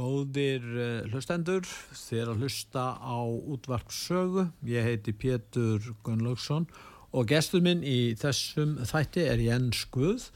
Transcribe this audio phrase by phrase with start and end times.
[0.00, 4.46] Góðir uh, hlustendur, þér að hlusta á útvarpsögu.
[4.64, 6.64] Ég heiti Pétur Gunnlaugsson
[7.12, 10.30] og gestur minn í þessum þætti er Jens Guð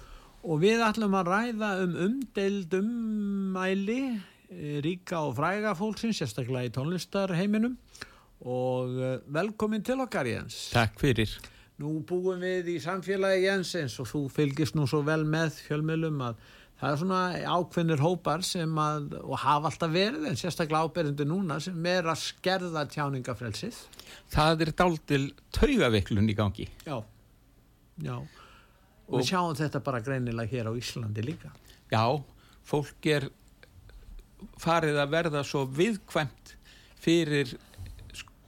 [0.45, 6.75] og við ætlum að ræða um umdeild ummæli eh, ríka og fræga fólksins, sérstaklega í
[6.75, 7.79] tónlistarheiminum
[8.45, 10.67] og uh, velkomin til okkar Jens.
[10.75, 11.33] Takk fyrir.
[11.81, 16.21] Nú búum við í samfélagi Jens eins og þú fylgist nú svo vel með fjölmjölum
[16.29, 16.45] að
[16.85, 17.19] það er svona
[17.57, 22.21] ákveðnir hópar sem að, og hafa alltaf verið en sérstaklega ábyrjandi núna sem er að
[22.21, 23.79] skerða tjáningafrelsið.
[24.35, 25.23] Það er daldil
[25.57, 26.67] taugaveiklun í gangi.
[26.85, 26.99] Já,
[28.05, 28.17] já.
[29.05, 31.53] Og, við sjáum þetta bara greinilega hér á Íslandi líka.
[31.93, 32.05] Já,
[32.69, 33.31] fólk er
[34.61, 36.55] farið að verða svo viðkvæmt
[37.05, 37.57] fyrir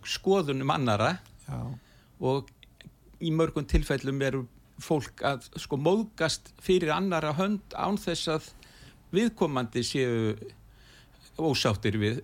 [0.06, 1.60] skoðunum annara Já.
[2.20, 2.52] og
[3.20, 4.44] í mörgum tilfellum eru
[4.82, 8.48] fólk að sko móðgast fyrir annara hönd án þess að
[9.14, 10.34] viðkomandi séu
[11.36, 12.20] ósáttir við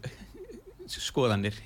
[0.93, 1.57] skoðanir.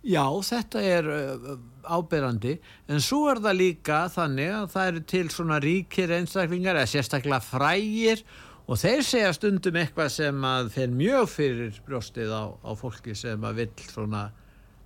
[0.00, 1.48] Já, þetta er uh,
[1.84, 2.54] ábyrrandi,
[2.88, 7.40] en svo er það líka þannig að það eru til svona ríkir einstaklingar eða sérstaklega
[7.44, 8.22] frægir
[8.64, 13.44] og þeir segja stundum eitthvað sem að þeir mjög fyrir brjóstið á, á fólki sem
[13.44, 14.22] að vill svona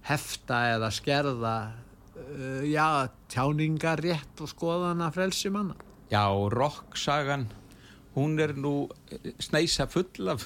[0.08, 1.54] hefta eða skerða
[2.16, 5.76] uh, já, tjáningarétt og skoðana frelsi manna.
[6.12, 7.48] Já, rocksagan,
[8.14, 8.88] hún er nú
[9.42, 10.44] sneisa full af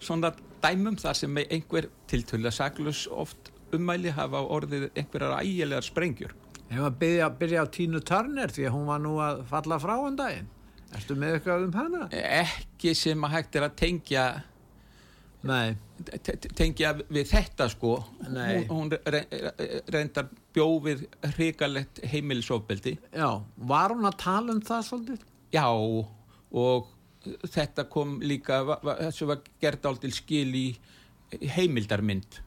[0.00, 0.32] svona
[0.62, 6.32] dæmum þar sem einhver tiltölu að saglus oft ummæli hafa orðið einhverjar ægilegar sprengjur.
[6.70, 9.96] Ef að byrja, byrja á Tínu Turner því að hún var nú að falla frá
[9.98, 10.48] um daginn.
[10.94, 12.06] Erstu með eitthvað um hana?
[12.14, 14.24] Ekki sem að hægt er að tengja.
[16.58, 17.94] Tengja við þetta sko
[18.28, 18.66] Nei.
[18.68, 25.26] hún, hún reyndar bjófið hrigalegt heimilisofbeldi Já, var hún að tala um það svolítið?
[25.54, 26.90] já og
[27.52, 30.66] þetta kom líka þessu var gert aldrei skil í
[31.56, 32.40] heimildarmynd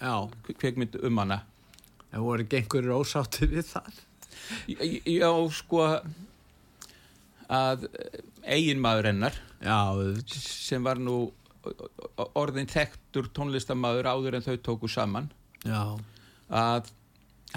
[0.00, 0.14] Já.
[0.58, 1.42] kveikmynd um hana
[2.14, 3.96] Það voru ekki einhverjur ósáttið við það?
[5.10, 5.80] Já, sko
[7.50, 7.86] að
[8.46, 9.78] eiginmaður hennar Já,
[10.30, 11.32] sem var nú
[12.38, 15.30] orðin þekktur tónlistamæður áður en þau tóku saman.
[15.64, 15.96] Já,
[16.52, 16.90] að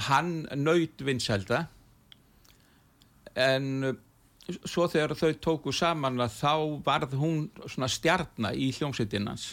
[0.07, 1.65] hann nöyt vinselda
[3.37, 3.97] en
[4.47, 6.53] svo þegar þau tóku saman að þá
[6.85, 9.49] varð hún svona stjarnar í hljómsveitinans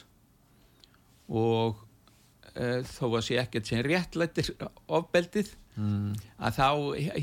[1.35, 1.81] og
[2.55, 4.53] e, þó að sé ekkert sem réttlættir
[4.87, 6.15] ofbeldið mm.
[6.39, 6.69] að þá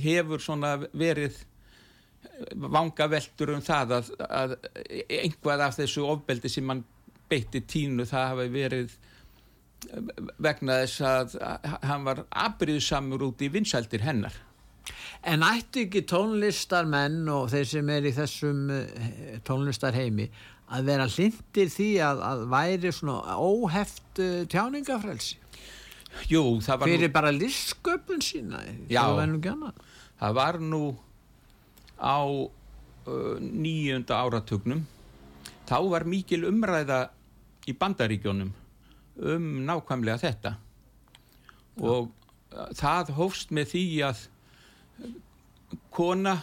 [0.03, 1.39] hefur svona verið
[2.51, 4.55] vanga veldur um það að, að
[5.21, 6.83] einhvað af þessu ofbeldi sem mann
[7.31, 8.95] beitti tínu það hafi verið
[10.41, 11.35] vegna þess að
[11.89, 14.37] hann var abriðsamur út í vinsældir hennar
[15.21, 20.25] En ættu ekki tónlistarmenn og þeir sem er í þessum eh, tónlistarheimi
[20.71, 25.37] að vera hlindir því að, að væri svona óheft uh, tjáningafrelsi
[26.31, 28.61] Jú, það var fyrir nú, bara listsköpun sína
[28.91, 29.03] Já.
[29.03, 29.83] það var nú annað.
[30.21, 30.81] það var nú
[32.01, 34.85] á uh, nýjunda áratugnum
[35.69, 37.01] þá var mikil umræða
[37.69, 38.51] í bandaríkjónum
[39.21, 40.55] um nákvæmlega þetta.
[41.81, 44.23] Og uh, það hófst með því að
[45.93, 46.37] kona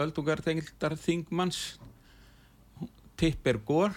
[0.00, 1.60] öldungarþengildar þingmanns
[3.20, 3.92] Tipper Gore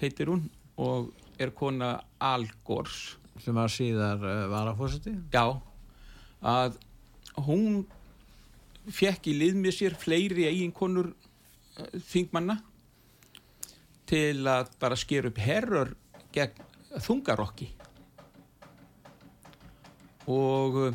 [0.00, 0.46] heitir hún
[0.80, 1.10] og
[1.40, 3.16] er kona Al Gores.
[3.42, 5.44] Sem var síðar uh, varafósiti já.
[6.40, 6.78] Að
[7.46, 7.82] hún
[8.86, 12.60] fekk í lið með sér fleiri eiginkonur uh, þingmanna
[14.08, 15.94] til að bara sker upp herrur
[16.34, 16.62] gegn
[17.02, 17.68] þungarokki.
[20.32, 20.94] Og uh,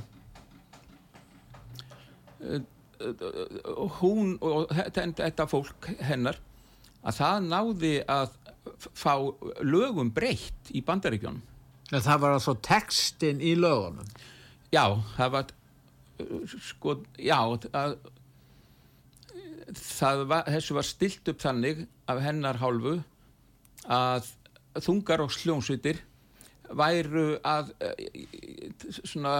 [2.41, 2.63] uh,
[3.05, 6.41] uh, hún og þetta, fólk hennar
[7.01, 8.35] að það náði að
[8.93, 9.15] fá
[9.65, 11.41] lögum breytt í bandaríkjónum
[11.99, 14.07] það var altså textin í lögunum?
[14.71, 14.85] Já,
[15.17, 15.53] það var
[16.61, 17.95] sko, já að, það
[20.27, 22.97] var, þessu var stilt upp þannig af hennar hálfu
[23.91, 24.29] að
[24.81, 26.01] þungar og sljónsvitir
[26.71, 27.93] væru að uh,
[29.03, 29.35] svona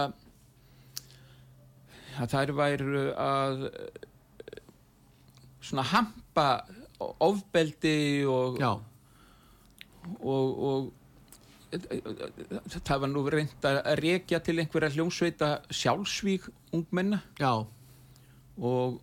[2.20, 3.66] að þær væru að
[5.62, 6.48] svona hampa
[7.00, 8.74] ofbeldi og, Já,
[10.20, 10.92] og, og
[11.72, 17.64] það var nú reynd að rekja til einhverja hljómsveita sjálfsvík ungmenna já.
[18.58, 19.00] og,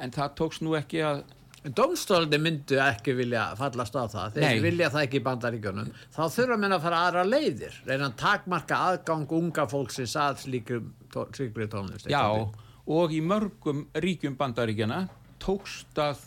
[0.00, 1.22] en það tókst nú ekki að
[1.60, 4.38] En Dómstóldi myndu ekki vilja fallast á það.
[4.38, 5.90] Þeir vilja það ekki í bandaríkjunum.
[6.14, 7.74] Þá þurfa menn að fara aðra leiðir.
[7.84, 10.78] Reyna að takmarka aðgang unga fólksins að slíkri,
[11.12, 12.08] tó, slíkri tónlist.
[12.08, 12.24] Já,
[12.96, 15.02] og í mörgum ríkjum bandaríkjana
[15.42, 16.24] tókst að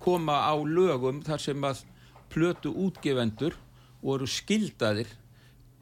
[0.00, 1.82] koma á lögum þar sem að
[2.30, 3.58] plötu útgefendur
[4.00, 5.10] voru skildaðir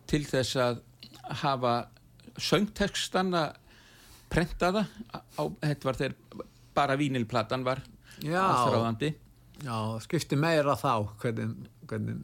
[0.08, 0.80] til þess að
[1.44, 1.74] hafa
[4.28, 4.84] söngtekstana prentaða
[5.38, 6.14] á, þetta var þegar
[6.74, 7.82] bara vínilplatan var
[8.22, 9.14] aðstráðandi
[9.58, 11.54] Já, skipti meira þá hvernig,
[11.90, 12.20] hvernig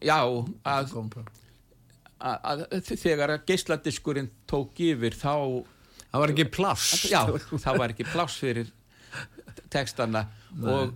[0.00, 0.24] já,
[0.64, 0.94] að,
[2.18, 5.64] að, að þegar að geisladiskurinn tók yfir þá
[6.08, 7.04] Það var ekki pláss.
[7.12, 7.20] já,
[7.60, 8.70] það var ekki pláss fyrir
[9.68, 10.22] textana.
[10.64, 10.94] Og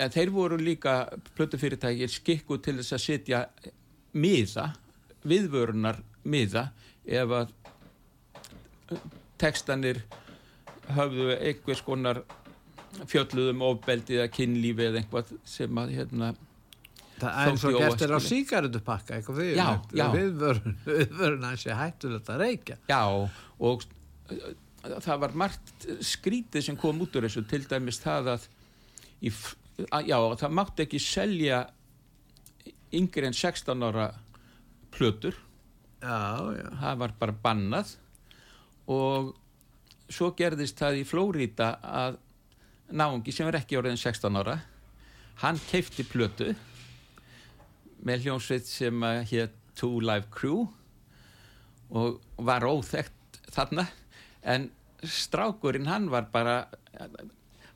[0.00, 3.42] en þeir voru líka plötufyrirtækir skikku til þess að setja
[4.16, 4.70] miða,
[5.28, 6.70] viðvörunar miða
[7.04, 7.52] ef að
[9.40, 10.02] textanir
[10.94, 12.22] höfðu einhvers konar
[13.10, 16.34] fjölluðum ofbeldi eða kynlífi eða einhvað sem að hérna
[17.14, 19.58] Það er eins og gert er á síkarutupakka, eitthvað fyrir.
[19.58, 20.04] Já, já.
[20.10, 22.76] Viðvörun, viðvörun hans er hættulegt að reykja.
[22.90, 23.02] Já,
[23.70, 23.84] og
[24.34, 24.48] uh,
[25.04, 28.48] það var margt skrítið sem kom út úr þessu, til dæmis það að,
[29.22, 29.30] í,
[29.94, 31.60] að já, það mátti ekki selja
[32.94, 34.08] yngri en 16 ára
[34.94, 35.38] plötur,
[36.02, 36.18] Já,
[36.58, 36.66] já.
[36.82, 37.94] það var bara bannað
[38.90, 39.32] og
[40.12, 42.18] svo gerðist það í Flóríta að
[42.94, 44.58] náungi sem er ekki orðin 16 ára,
[45.42, 46.52] hann keifti plötu
[48.04, 50.66] með hljómsveit sem hér Two Live Crew
[51.94, 53.86] og var óþekkt þarna
[54.44, 54.68] en
[55.04, 56.64] strákurinn hann var bara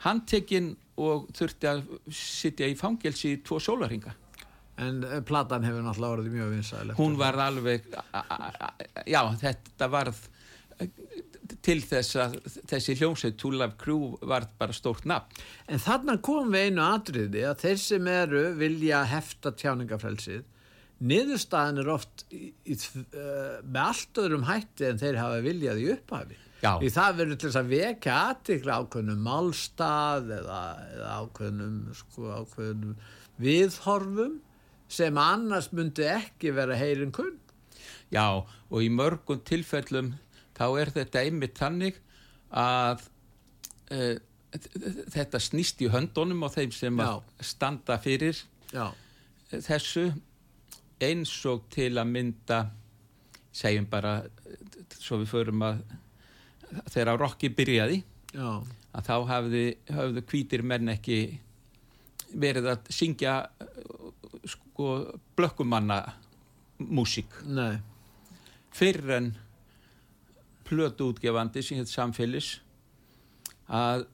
[0.05, 1.85] handtekinn og þurfti að
[2.15, 4.15] sitja í fangelsi í tvo sólarhinga
[4.79, 6.91] En eh, platan hefur náttúrulega orðið mjög vinsæl.
[6.95, 7.87] hún var alveg
[9.11, 10.21] já þetta varð
[11.65, 12.37] til þess að
[12.69, 17.45] þessi hljómsveit Two Live Crew varð bara stórt nafn En þarna kom við einu atriði
[17.49, 20.45] að þeir sem eru vilja hefta tjáningafrelsið,
[20.99, 25.89] niðurstaðan er oft í, í, uh, með allt öðrum hætti en þeir hafa viljað í
[25.95, 26.39] upphafi.
[26.59, 26.73] Já.
[26.81, 30.63] Því það verður til þess að vekja aðtikla ákveðnum málstað eða,
[30.97, 32.97] eða ákveðnum, sko, ákveðnum
[33.39, 34.39] viðhorfum
[34.91, 37.37] sem annars myndi ekki vera heyrin kunn.
[38.11, 40.17] Já, og í mörgum tilfellum
[40.59, 42.01] þá er þetta einmitt þannig
[42.51, 43.05] að
[43.95, 44.17] uh,
[45.13, 48.39] þetta snýst í höndunum á þeim sem að standa fyrir
[48.73, 48.91] Já,
[49.53, 50.09] þessu
[51.05, 52.63] eins og til að mynda
[53.55, 54.21] segjum bara
[54.99, 55.83] svo við förum að
[56.93, 58.01] þegar á rocki byrjaði
[58.35, 58.49] já,
[58.93, 61.21] að þá hafði, hafðu hvítir menn ekki
[62.37, 63.69] verið að syngja eh,
[64.49, 64.91] sko
[65.39, 66.03] blökkumanna
[66.79, 67.33] músík.
[68.75, 69.31] Fyrir en
[70.69, 72.59] plötu útgefandi sem heit samfélis
[73.69, 74.07] að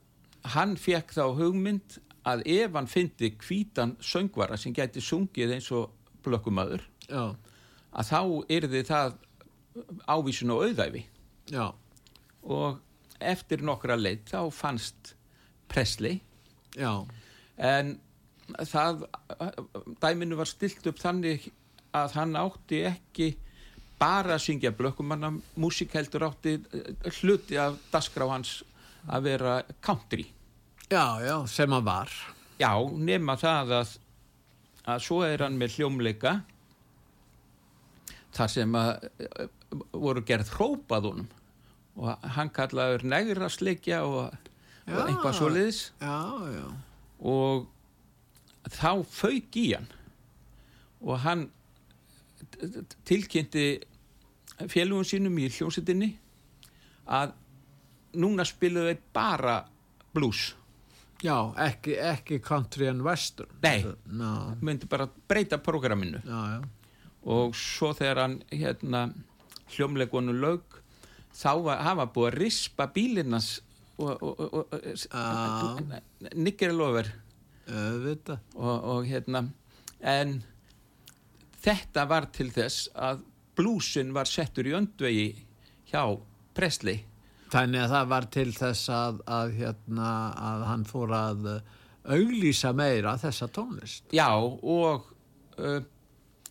[0.55, 5.93] hann fekk þá hugmynd að ef hann fyndi hvítan söngvara sem gæti sungið eins og
[6.25, 7.35] blökkumadur já,
[7.93, 8.21] að þá
[8.57, 9.19] yrði það
[10.09, 11.05] ávísun og auðæfi.
[11.53, 11.67] Já,
[12.43, 12.81] og
[13.21, 15.15] eftir nokkra leitt þá fannst
[15.71, 16.21] Presley.
[16.77, 17.05] Já,
[17.59, 17.99] en
[18.69, 19.07] það
[20.03, 21.49] dæminu var stilt upp þannig
[21.95, 23.35] að hann átti ekki
[24.05, 25.33] bara að syngja blökkumanna
[25.65, 28.59] músík heldur átti eh, hluti af dasgrá hans
[29.09, 30.27] að vera country
[30.93, 32.11] já, já, sem hann var.
[32.61, 32.71] já,
[33.11, 33.95] nema það að
[34.85, 36.35] að svo er hann með hljómleika
[38.37, 39.47] þar sem að eh,
[39.95, 41.31] voru gerð hrópað honum
[41.95, 44.33] og hann kallaður negrasleikja og,
[44.85, 45.05] og Já.
[45.07, 46.17] einhvað svoleiðis Já,
[46.53, 46.65] já,
[47.23, 47.69] og
[48.75, 49.87] þá fauk í hann
[51.05, 51.47] og hann
[53.09, 53.67] tilkynnti
[54.71, 56.11] félugum sínum í hljómsettinni
[57.05, 57.35] að
[58.21, 59.57] núna spiluðu þeir bara
[60.15, 60.53] blues
[61.25, 63.51] já, ekki, ekki country and western.
[63.63, 63.85] Nei.
[64.07, 66.21] Ná, myndi bara breyta prógraminu
[67.25, 69.07] og svo þegar hann hérna
[69.75, 70.81] hljómleikonu laug
[71.35, 73.55] þá var, hafa búið að rispa bílinnans
[73.97, 75.85] og, og, og,
[76.37, 77.09] nikkir lofer
[77.65, 78.43] auðvitað.
[78.59, 79.47] og, og hérna
[80.05, 80.43] en
[81.65, 83.25] þetta var til þess að
[83.57, 85.29] blúsin var settur í öndvegi
[85.91, 86.05] hjá
[86.55, 87.05] Presley.
[87.55, 91.51] Þannig að það var til þess að, að, hérna, að hann fór að
[92.05, 94.09] auglýsa meira þessa tónlist.
[94.13, 95.07] já og
[95.59, 95.81] uh,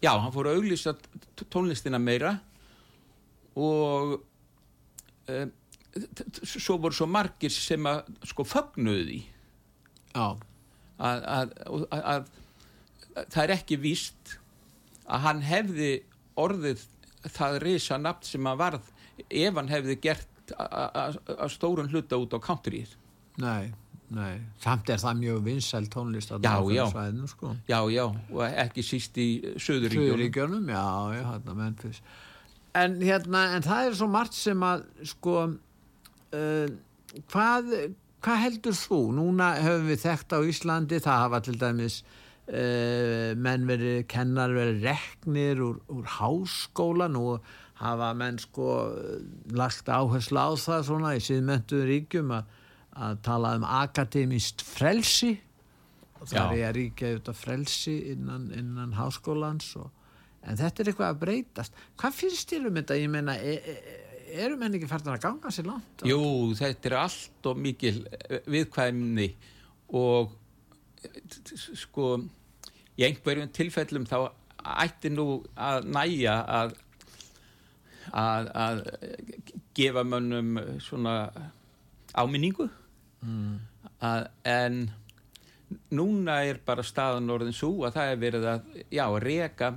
[0.02, 0.96] já, hann fór að auglýsa
[1.44, 2.38] tónlistina meira
[3.60, 4.16] og
[5.30, 5.46] uh,
[6.42, 9.20] svo voru svo margir sem að sko fögnuðu því.
[10.14, 10.26] Já,
[10.98, 11.54] að, að,
[11.92, 14.38] að, að það er ekki víst
[15.06, 15.92] að hann hefði
[16.40, 16.88] orðið
[17.30, 18.90] það risa nafn sem hann varð
[19.30, 22.90] ef hann hefði gert að stórun hluta út á countrýr
[23.42, 23.72] nei,
[24.14, 24.42] nei.
[24.62, 26.84] Samt er það mjög vinsæl tónlist að Já, já.
[26.92, 27.54] svæðinu, sko.
[27.70, 30.84] já, já, og ekki síst í Suðuríkjunum Suðuríkjörnum, já,
[31.16, 32.02] já, hérna Memphis.
[32.76, 35.38] En hérna, en það er svo margt sem að, sko,
[36.34, 36.68] uh,
[37.32, 37.72] hvað,
[38.26, 39.00] hvað heldur þú?
[39.18, 42.00] Núna höfum við þekkt á Íslandi, það hafa til dæmis
[42.44, 47.46] menn verið, kennar verið reknir úr, úr háskólan og
[47.80, 48.68] hafa menn sko
[49.56, 52.54] lagt áherslu á það svona í síðmentuður ríkjum að,
[53.08, 55.34] að tala um akademist frelsi.
[56.20, 59.90] Og það er að ríkja auðvitað frelsi innan, innan háskólans og,
[60.44, 61.82] en þetta er eitthvað að breytast.
[62.00, 63.98] Hvað finnst þér um þetta, ég meina e, e,
[64.44, 66.06] eru menn ekki færðan að ganga sér langt?
[66.08, 66.22] Jú,
[66.60, 67.98] þetta er allt og mikil
[68.30, 69.28] eh, viðkvæmni
[70.00, 70.40] og eh,
[71.78, 72.16] sko
[72.98, 74.18] í einhverjum tilfellum þá
[74.84, 75.28] ætti nú
[75.60, 76.76] að næja að
[78.12, 78.82] að, að
[79.76, 81.16] gefa mönnum svona
[82.14, 82.68] áminningu
[83.24, 83.56] mm.
[84.04, 84.84] að, en
[85.94, 89.72] núna er bara staðan orðin svo að það er verið að já, reka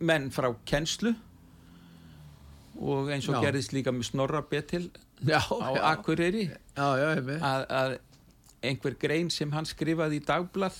[0.00, 1.14] menn frá kennslu
[2.80, 3.42] og eins og Já.
[3.48, 4.86] gerðist líka með Snorra Betil
[5.28, 5.44] á
[5.90, 6.46] Akureyri
[6.80, 7.96] að, að
[8.62, 10.76] einhver grein sem hann skrifaði í dagblað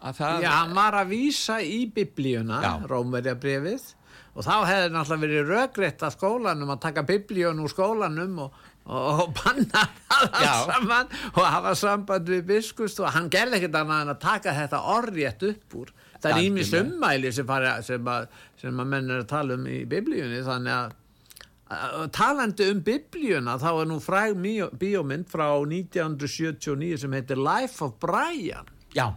[0.00, 2.72] að það Já, hann var að vísa í biblíuna, Já.
[2.90, 3.88] Rómverjabrifið
[4.30, 9.08] og þá hefði náttúrulega verið röggreitt að skólanum að taka biblíun úr skólanum og, og,
[9.24, 14.12] og banna það saman og hafa samband við biskust og hann gerði ekkert annað en
[14.14, 15.92] að taka þetta orðrétt upp úr.
[16.20, 16.94] Það er ímist Algjörlega.
[16.94, 17.52] ummæli sem,
[17.90, 18.10] sem,
[18.60, 20.96] sem að menn er að tala um í biblíunni þannig að-
[22.14, 24.36] talandi um biblíuna þá er nú fræg
[24.80, 28.66] bíómynd frá 1979 sem heitir Life of Brian.
[28.96, 29.12] Já,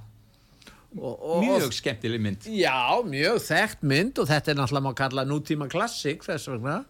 [0.94, 2.48] og, og, mjög skemmtileg mynd.
[2.54, 6.84] Já, mjög þekkt mynd og þetta er náttúrulega má kalla nútíma klassik þess vegna.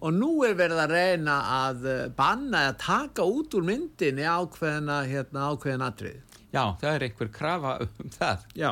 [0.00, 5.50] Og nú er verið að reyna að banna að taka út úr myndinni ákveðina, hérna,
[5.50, 6.22] ákveðin atrið.
[6.54, 8.46] já, það er einhver krafa um það.
[8.54, 8.70] Já.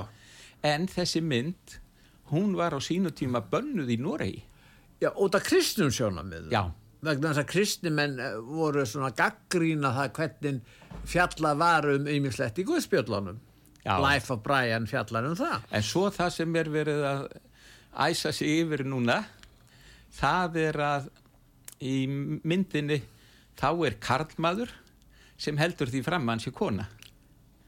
[0.62, 1.78] en þessi mynd
[2.32, 4.47] hún var á sínu tíma bönnuð í Noregi
[5.00, 6.50] Já, út af kristnum sjónamið.
[6.52, 6.64] já,
[7.06, 10.56] Vegna þess að kristnimenn eh, voru svona gaggrína það hvernig
[11.06, 13.38] fjallað var um ýmislegt í Guðspjöllunum.
[13.84, 13.94] Já.
[14.02, 15.62] Life of Brian fjallar um það.
[15.70, 17.22] en svo það sem er verið að
[18.08, 19.20] æsa sig yfir núna
[20.18, 21.06] það er að
[21.80, 21.94] í
[22.42, 22.98] myndinni
[23.58, 24.72] þá er karlmaður
[25.38, 26.88] sem heldur því fram að hann sé kona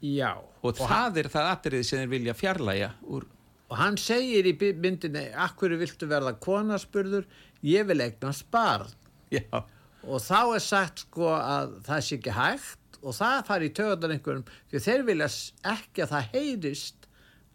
[0.02, 0.34] Já.
[0.62, 3.26] og, það er það atrið sem þeir vilja fjarlæga úr
[3.70, 7.28] Og hann segir í myndinni, akkur viltu verða konaspurður,
[7.62, 8.90] ég vil eignast barn.
[9.30, 9.62] já,
[10.02, 14.14] Og þá er sagt sko að það sé ekki hægt og það fari í töðan
[14.16, 15.28] einhverjum, því þeir vilja
[15.74, 17.06] ekki að það heyrist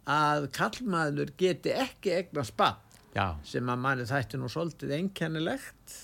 [0.05, 2.79] að kallmaður geti ekki eignast barn,
[3.17, 5.95] já, sem að manni þætti nú svolítið einkennilegt.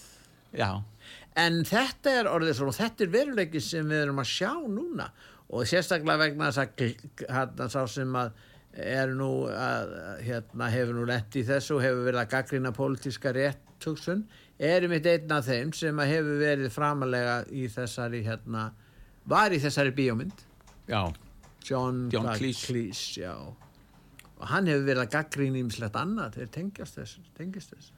[0.58, 0.82] já.
[1.39, 5.06] En þetta er orðið svona, þetta er veruleiki sem við erum að sjá núna.
[5.51, 8.34] Og sérstaklega vegna þess að hérna sá sem að
[8.74, 13.34] er nú að, hérna, hefur nú lent í þessu og hefur verið að gaggrina pólitíska
[13.36, 14.24] réttugsun,
[14.62, 18.70] er mitt einn af þeim sem hefur verið framalega í þessari, hérna,
[19.28, 20.46] var í þessari bíómynd,
[20.88, 21.01] já,
[21.68, 22.68] John, John Cleese.
[22.68, 23.36] Cleese, já.
[24.42, 27.98] Og hann hefur verið að gaggrina ímislegt annað, þeir tengjast þessu, tengjast þessu.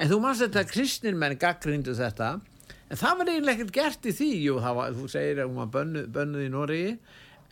[0.00, 2.32] En þú mást þetta að kristnir menn gaggrindu þetta,
[2.88, 5.60] en það var eiginlega ekkert gert í því, jú, það var, þú segir að hún
[5.60, 5.70] var
[6.16, 6.96] bönnuð, í Noregi,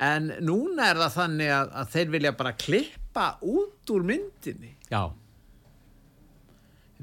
[0.03, 5.03] en núna er það þannig að, að þeir vilja bara klippa út úr myndinni, já.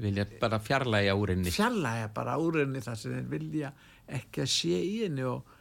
[0.02, 1.52] Vilja bara fjarlæga úr henni.
[1.52, 3.72] Fjallæga bara úr henni þar sem þeir vilja
[4.12, 5.58] ekki að sé í henni og,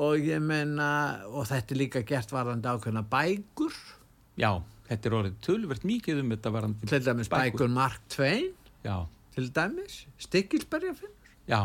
[0.00, 0.90] og ég menna,
[1.28, 3.76] og þetta er líka gert varandi ákveðna bækur,
[4.40, 4.52] já,
[4.88, 7.72] þetta er orðið tölvert mikið um þetta varandi til dæmis bækur.
[7.72, 8.52] Mark Twain,
[8.86, 8.96] já,
[9.34, 11.16] til dæmis, Stikkilsberjafinn
[11.50, 11.60] já,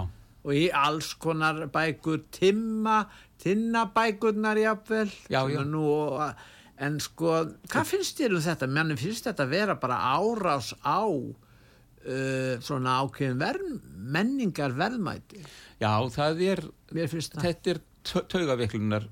[0.46, 3.04] og í alls konar bækur timma,
[3.44, 5.62] tinnabækurnar jafnvel Já, já.
[5.62, 6.36] og-
[6.78, 8.68] en sko hvað finnst þér um þetta?
[8.68, 15.40] Menni finnst þetta vera bara árás á uh, svona ákveðin verð, menningar verðmæti
[15.80, 19.08] já, það er þetta er taugaviklunar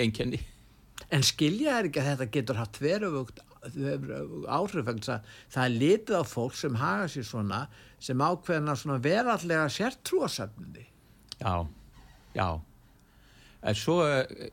[0.00, 0.38] einkenni.
[1.12, 5.74] En skilja er ekki að þetta getur haft veröfugt áhrif vegna þess að það er
[5.80, 7.60] litið á fólk sem haga sér svona
[7.98, 10.84] sem ákveðina svona verallega sértrúasöfninni
[11.40, 11.66] já,
[12.36, 12.48] já
[13.66, 14.50] en svo eh,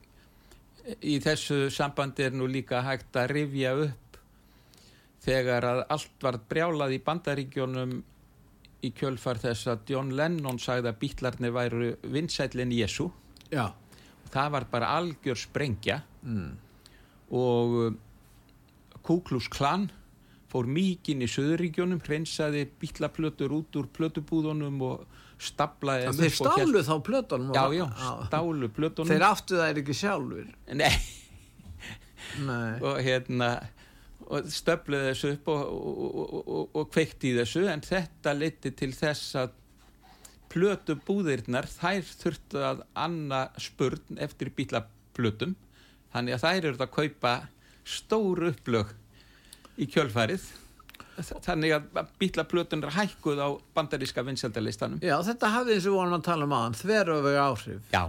[1.05, 4.17] í þessu sambandi er nú líka hægt að rifja upp
[5.24, 7.93] þegar að allt var brjálað í bandaríkjónum
[8.84, 13.08] í kjölfar þess að John Lennon sagði að bítlarnir væru vinsællin Jésu
[13.53, 13.70] já,
[14.34, 16.01] það var bara algjör sprengja.
[16.24, 16.51] Mm.
[17.36, 17.96] og uh,
[19.03, 19.89] Kuklus Klan
[20.51, 25.08] fór mikinn í Söðuríkjónum hreinsaði bílaplötur út úr plötubúðunum og
[25.44, 27.86] staplaði Þeir stálu þá plötunum já, já,
[28.30, 29.12] stálu plötunum.
[29.12, 30.94] Þeir áttu þær ekki sjálfur Nei,
[32.44, 32.78] Nei.
[32.82, 33.50] og hérna
[34.24, 38.72] og stöfluði þessu upp og, og, og, og, og kveikti í þessu en þetta leiti
[38.80, 39.60] til þess að
[40.54, 45.56] plötu búðirnar þær þurftu að anna spurn eftir bílaplötum
[46.14, 47.34] þannig að þær eru að kaupa
[47.84, 48.94] stór upplög
[49.82, 50.46] í kjölfarið
[51.46, 56.24] þannig að bílaplötunar hækkuð á bandaríska vinsældalistanum Já, þetta hafði eins og við vorum að
[56.27, 57.88] tala um aðan þveröfug áhrif.
[57.93, 58.03] Já,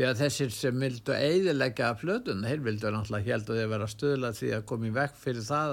[0.00, 4.30] Því að þessir sem vildu eiðilegja plötun, þeir vildu náttúrulega held að þeir vera stöðla
[4.38, 5.72] því að koma í vekk fyrir það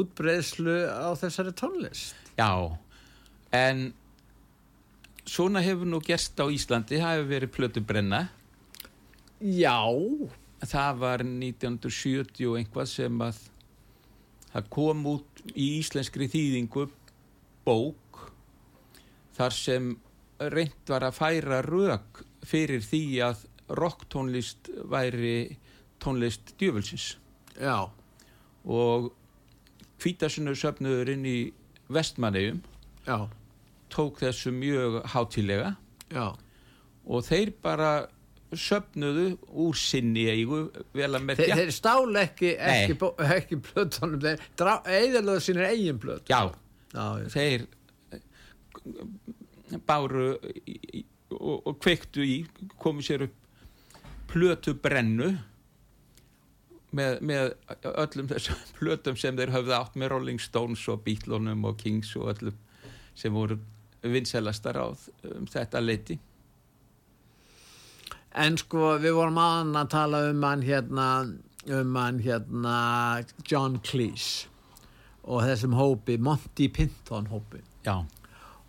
[0.00, 2.14] útbreyslu á þessari tónlist.
[2.38, 2.50] já
[3.54, 3.92] en
[5.26, 8.20] svona hefur nú gerst á Íslandi það hefur verið plötubrenna.
[9.40, 9.78] Já,
[10.66, 13.38] það var 1970 og einhvað sem að
[14.52, 16.86] það kom út í íslenskri þýðingu
[17.66, 18.24] bók
[19.36, 19.92] þar sem
[20.40, 23.46] reynd var að færa rök fyrir því að
[23.80, 25.56] rocktónlist væri
[26.00, 27.14] tónlist djöfulsins.
[27.60, 27.90] Já,
[28.64, 29.10] og
[30.00, 31.38] kvítasunur söfnuðurinn í
[31.92, 32.62] vestmannegjum
[33.90, 35.74] tók þessu mjög hátilega
[36.12, 36.32] já,
[37.04, 37.90] og þeir bara
[38.58, 39.26] söfnuðu
[39.62, 40.62] úr sinni eigu
[40.96, 41.56] vel að merkja.
[41.60, 46.26] Þeir stálu ekki, ekki, bó- ekki plötunum, þeir eiðilega sínir eigin plötu.
[46.32, 46.40] já,
[46.90, 47.66] Já, þeir
[48.10, 50.32] eh, báru
[50.66, 52.40] í, og, og kveiktu í
[52.82, 53.36] komu sér upp
[54.30, 55.28] plötu brennu
[56.94, 57.52] með, með
[57.92, 62.32] öllum þessum plötum sem þeir höfðu átt með Rolling Stones og Beatlunum og Kings og
[62.34, 62.58] öllum
[63.14, 63.60] sem voru
[64.02, 66.18] vinsælastar á um þetta leiti
[68.38, 71.06] En sko, við vorum aðan að tala um hann hérna,
[71.66, 72.76] um hann hérna
[73.42, 74.46] John Cleese
[75.26, 77.60] og þessum hópi, Monty Python hópi.
[77.84, 78.04] já,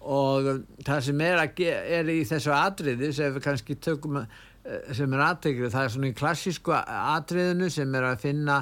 [0.02, 0.50] og
[0.84, 5.74] það sem er, er í þessu atriði sem við kannski tökum eh, sem er aðtegrið,
[5.74, 8.58] það er svona í klassísku atriðinu sem er að finna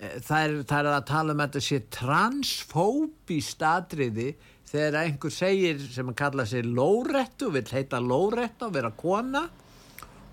[0.00, 4.32] eh, það er, það er að tala um þetta sé transfóbist atriði
[4.68, 9.46] þegar einhver segir sem að kalla sig lórettu, vill heita lórettu og vera kona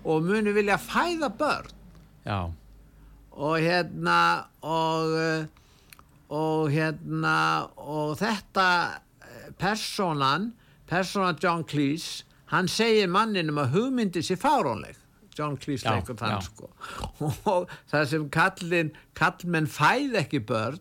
[0.06, 1.72] og muni vilja fæða börn.
[2.26, 2.38] Já,
[3.36, 4.20] og hérna
[4.62, 5.16] og
[6.28, 7.36] og hérna
[7.76, 8.68] og þetta
[9.22, 10.52] eh, personan
[10.86, 14.96] personan John Cleese hann segir manninum að hugmyndi sé fárónleg
[15.36, 16.70] John Cleese leikur þann sko.
[17.52, 20.80] Og það sem kallin kallmenn fæð ekki börn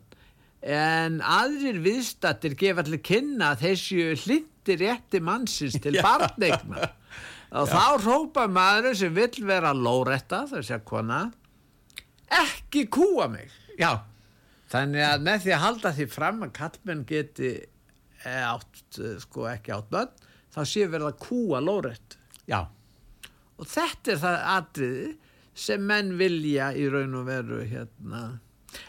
[0.66, 6.88] en aðrir viðstattir gefa allir kynna að þessu hlindir rétti mannsins til barnegna
[7.56, 11.22] og þá rópa maður sem vill vera lóretta þess að kona
[12.36, 13.52] ekki kúa mig.
[13.80, 14.04] Já,
[14.72, 17.52] þannig að með því að halda því fram að kallmenn geti
[18.26, 20.14] eh, átt, eh, sko ekki átt bönn
[20.56, 22.18] þá sé verið að kúa lórett
[22.50, 22.62] já,
[23.60, 25.08] og þetta er það atriði
[25.66, 28.24] sem menn vilja í raun og veru hérna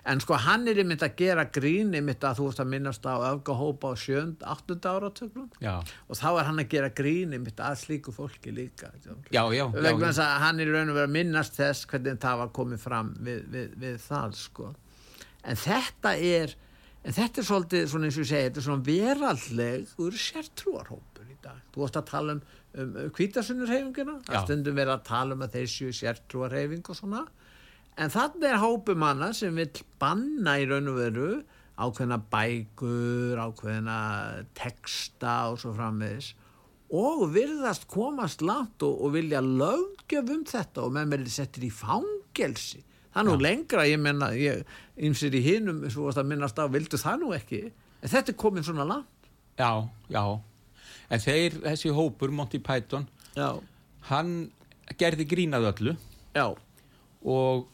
[0.05, 3.15] en sko hann er einmitt að gera grín einmitt að þú veist að minnast á
[3.31, 7.81] öfgahópa á sjönd, áttunda áratöklum já, og þá er hann að gera grín einmitt að
[7.85, 8.93] slíku fólki líka
[9.31, 12.43] já, já, vegna þess að hann er raun og veru að minnast þess hvernig það
[12.43, 14.71] var komið fram við, við, við það sko.
[15.47, 16.55] En þetta er
[17.07, 21.37] en þetta er svolítið svona eins og ég segi þetta er svona veraldlegur sértrúarhópur í
[21.45, 21.61] dag.
[21.75, 22.41] Þú varst að tala um,
[22.83, 24.33] um kvítasunnurheyfingina Já.
[24.33, 27.23] að stundum verið að tala um að þeir séu sértrúarheyfing og svona
[27.97, 31.31] en þannig er hópum manna sem vil banna í raun og veru
[31.77, 34.01] ákveðna bækur ákveðna
[34.57, 36.33] texta og svo framvegis
[36.97, 41.73] og virðast komast langt og, og vilja löggjöf um þetta og með er settir í
[41.75, 42.83] fangelsi.
[43.11, 44.29] Það er nú lengra, ég menna
[45.09, 47.63] ymsir í hinum, svo varst að minnast á vildu það nú ekki,
[48.03, 49.31] en þetta er komin svona langt.
[49.57, 50.23] Já, já.
[51.09, 53.57] En þeir, þessi hópur, Monty Python já,
[54.11, 54.35] hann
[55.01, 55.97] gerði grínað öllu
[56.37, 56.47] já,
[57.25, 57.67] og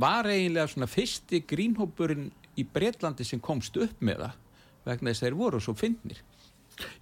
[0.00, 4.42] var eiginlega svona fyrsti grínhópurinn í Bretlandi sem komst upp með það
[4.86, 6.20] vegna þess að þeir voru svo fyndnir.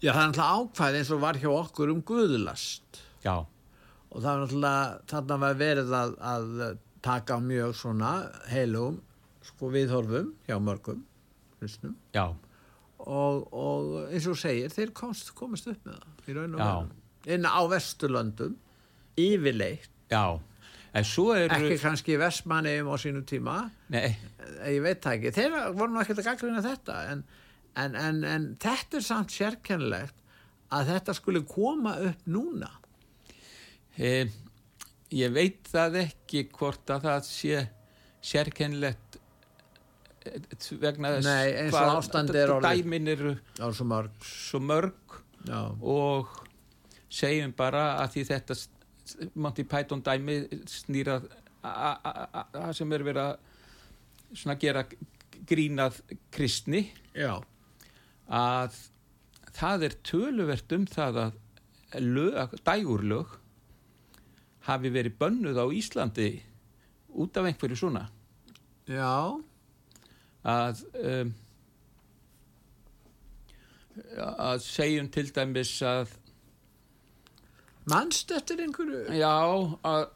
[0.01, 3.01] Já það er náttúrulega ákvæð eins og var hjá okkur um guðlast.
[3.25, 8.13] Já, og það var náttúrulega þarna var verið að, að taka mjög svona
[8.49, 9.01] heilum
[9.45, 11.03] sko viðhorfum hjá mörgum
[11.61, 12.31] hlustnum já,
[13.05, 17.01] og, og eins og segir þeir komst, komast upp með það í raun og veru.
[17.35, 18.57] Inn á Vesturlöndum
[19.21, 19.91] yfirleitt.
[20.13, 20.41] Já
[21.35, 23.57] eru ekki kannski Vestmanneum á sínu tíma.
[23.91, 27.25] Nei, eh, ég veit það ekki, þeir voru nú ekkert að gaggrina þetta en,
[27.75, 30.15] en, en, en þetta er samt sérkennilegt
[30.75, 32.71] að þetta skuli koma upp núna.
[33.99, 34.27] E,
[35.15, 37.67] ég veit það ekki hvort að það sé
[38.25, 39.19] sérkennlegt
[40.27, 40.41] eh,
[40.81, 44.15] vegna þess Nei, eins og ástandið er dæmin eru svo mörg.
[44.25, 45.19] svo mörg
[45.85, 46.31] og
[47.13, 48.57] segjum bara að því þetta
[49.35, 50.39] Monty Python dæmi
[50.71, 51.19] snýra
[51.65, 53.37] það sem er verið að
[54.35, 54.85] svona gera
[55.49, 56.01] grínað
[56.35, 56.87] kristni
[57.17, 57.39] Já.
[58.29, 58.77] að
[59.55, 61.39] það er töluvert um það að
[62.03, 63.39] lög, dægurlög
[64.67, 66.29] hafi verið bönnuð á Íslandi
[67.15, 68.09] út af einhverju svona
[68.91, 69.41] Já.
[70.45, 71.35] að um,
[74.25, 76.17] að segjum til dæmis að
[77.91, 79.03] Manst eftir einhverju?
[79.19, 79.33] já
[79.85, 80.09] að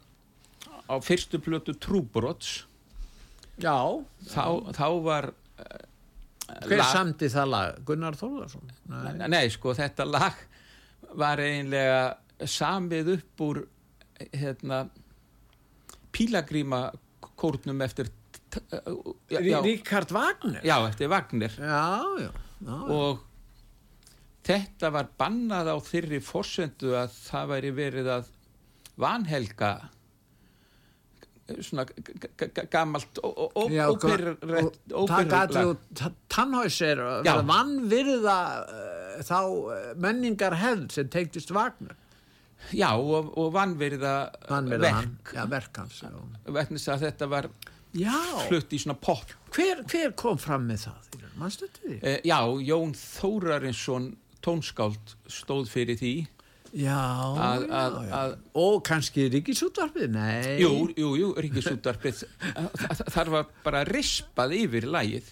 [0.89, 2.63] á fyrstu plötu Trúbrots
[3.61, 3.75] Já.
[4.25, 5.29] þá, þá var
[6.65, 7.75] Hver lag- samdi það lag?
[7.85, 8.71] Gunnar Þórðarsson?
[8.89, 9.27] Nei.
[9.29, 10.33] Nei, sko, þetta lag
[11.13, 13.59] var eiginlega samið upp úr
[14.33, 14.89] hérna
[16.11, 16.89] pílagríma
[17.37, 18.09] kórnum eftir
[18.49, 18.63] t-
[19.29, 20.61] já, já, Ríkard Wagner?
[20.65, 22.31] já, eftir Wagner Já, já.
[22.65, 22.73] já.
[22.89, 23.19] og
[24.47, 28.29] þetta var bannað á þyrri forsendu að það væri verið að
[28.99, 29.71] vanhelga
[31.65, 33.19] svona g- g- g- gamalt
[33.73, 37.01] Já, óperrætt og taka allir og tannhæsir
[37.49, 38.35] vannvirða
[39.25, 41.95] þá uh, menningar hefð sem teiktist Wagner.
[42.75, 45.33] Já og, og hann, verk.
[45.33, 46.09] já, verk hans já.
[46.45, 47.47] vegna þess að þetta var
[47.97, 48.13] já,
[48.47, 49.33] flutt í svona pop.
[49.55, 51.09] Hver, hver kom fram með það?
[52.03, 54.11] Eh, já, Jón Þórarinsson
[54.45, 56.13] tónskáld stóð fyrir því
[56.69, 56.93] Já,
[57.33, 58.11] að, já, að, já.
[58.19, 60.11] að og kannski ríkisútvarpið?
[60.13, 62.19] Nei jú, jú, jú, Ríkisúttarpið
[63.09, 65.31] þar var bara rispað yfir lagið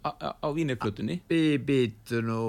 [0.00, 2.40] á, á, á vínirflutunni Bí, Býtu nú,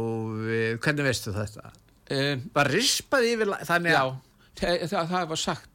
[0.45, 1.73] við, hvernig veistu þetta?
[2.15, 5.69] um, Var rispað yfir la- þannig já, að, það, það var sagt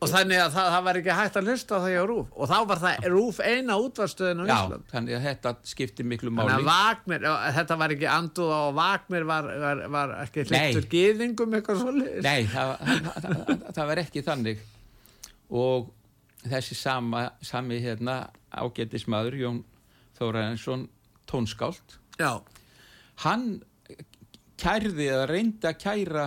[0.00, 2.32] og þannig að það, það var ekki hægt að hlusta á það hjá Rúf.
[2.34, 6.32] Og þá var það Rúf eina útvarstöðin á já, Ísland þannig að þetta skipti miklu
[6.34, 6.58] máli.
[6.66, 10.58] Wagner, já, þetta var ekki anduð á Wagner var, var, var ekki Nei.
[10.58, 12.20] hlyttur gýðingum eitthvað svolítið.
[12.26, 12.74] Nei, það,
[13.24, 14.62] það, það, var ekki þannig.
[15.60, 15.90] Og
[16.44, 18.20] þessi sama, sami hérna
[18.50, 19.64] ágættismadur Jón
[20.18, 20.88] Þórarinsson
[21.30, 22.40] tónskáld Já,
[23.24, 23.60] hann
[24.60, 26.24] kærði eða reyndi að kæra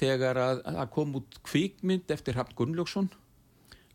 [0.00, 3.10] þegar að, að kom út kvikmynd eftir Hafn Gunnlaugsson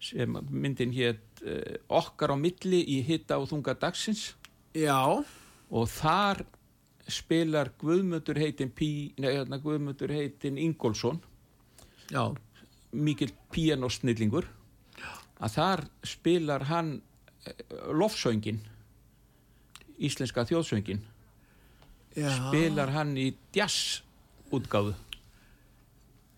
[0.05, 4.33] sem myndin hétt uh, okkar á milli í hitta og þunga dagsins.
[4.75, 5.01] Já,
[5.71, 6.43] og þar
[7.09, 8.73] spilar Guðmundur heitin,
[9.17, 11.21] hérna, Guðmundur heitin Ingólfsson.
[12.11, 12.33] Já,
[12.95, 14.47] mikill píanosnillingur
[15.43, 16.95] að þar spilar hann
[17.93, 18.61] lofsöngin
[19.95, 21.01] íslenska þjóðsöngin
[22.15, 22.29] já.
[22.47, 24.01] spilar hann í jazz
[24.53, 24.95] útgáðu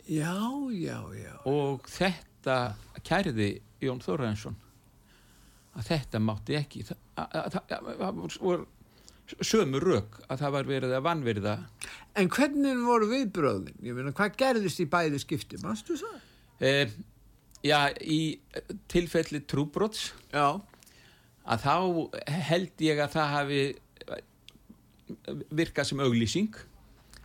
[0.07, 0.33] Já,
[0.71, 1.33] já, já.
[1.51, 2.57] og þetta
[3.03, 3.49] kærði
[3.83, 4.55] Jón Þóraðinsson
[5.77, 8.67] að þetta mátti ekki það, að, að, að, að, voru
[9.43, 11.55] sömu rauk að það var verið að vanverða
[12.17, 13.75] En hvernig voru viðbröðin?
[13.85, 15.59] Ég meina, hvað gerðist í bæði skipti?
[15.61, 16.15] Manstu það?
[16.63, 16.95] eh,
[17.67, 18.39] já, í
[18.89, 20.55] tilfelli trúbrots Já.
[21.45, 21.75] að þá
[22.47, 23.61] held ég að það hafi
[25.53, 26.57] virkað sem auglýsing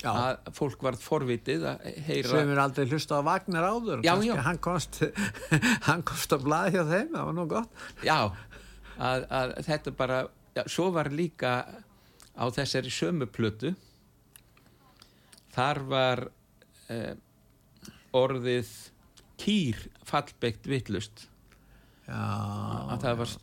[0.02, 0.10] Já.
[0.10, 4.02] að fólk varð forvitið að heyra Sem er aldrei hlusta á Wagner áður.
[4.02, 4.34] Já, já.
[4.42, 5.02] Hann komst,
[5.88, 7.82] hann komst á blaði hjá þeim, það var nú gott.
[8.02, 8.18] já,
[8.98, 10.22] að, að þetta bara
[10.68, 11.52] svo var líka
[12.36, 13.74] á þessari sömu plötu
[15.52, 16.24] þar var
[16.92, 17.14] eh,
[18.16, 18.70] orðið
[19.40, 21.26] kýr fallbeikt vittlust
[22.12, 23.34] að það var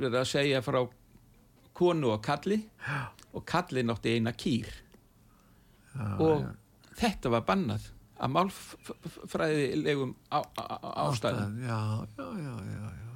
[0.00, 0.80] verið að segja frá
[1.74, 2.60] konu og kalli
[3.34, 4.70] og kalli nátti eina kýr
[6.22, 6.46] og
[6.98, 11.56] þetta var bannað að málfræðilegum ástæðum.
[11.66, 11.78] Já,
[12.16, 13.14] já, já, já,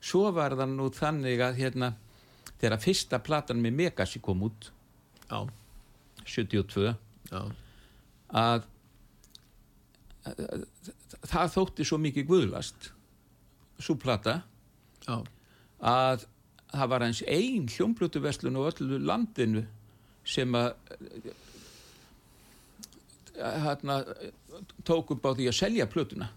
[0.00, 1.92] svo var það nú þannig að hérna
[2.58, 4.70] þegar fyrsta platan með Megasi kom út
[5.28, 5.44] Já,
[6.24, 6.94] 72 já.
[7.32, 7.52] að,
[8.32, 8.64] að,
[10.24, 10.64] að
[11.28, 12.90] það þótti svo mikið guðlast
[13.78, 14.40] svo plata
[15.08, 16.24] að
[16.72, 19.64] það var eins ein hljómblötuverslun á öllu landinu
[20.28, 20.72] sem að
[23.38, 24.00] hérna
[24.84, 26.28] tók upp á því að selja plötuna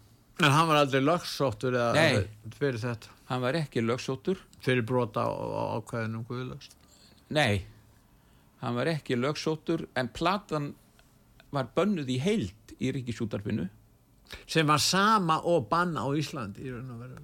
[0.42, 2.24] En hann var aldrei lögsóttur Nei.
[2.58, 6.74] fyrir þetta, hann var ekki lögsóttur fyrir brota á, á ákveðinum guðlögst.
[7.30, 7.66] nei,
[8.62, 10.72] hann var ekki lögsóttur en platan
[11.52, 13.68] var bönnuð í heild í ríkisútarfinu
[14.48, 17.22] Sem var sama og bann á Íslandi í raun og veru.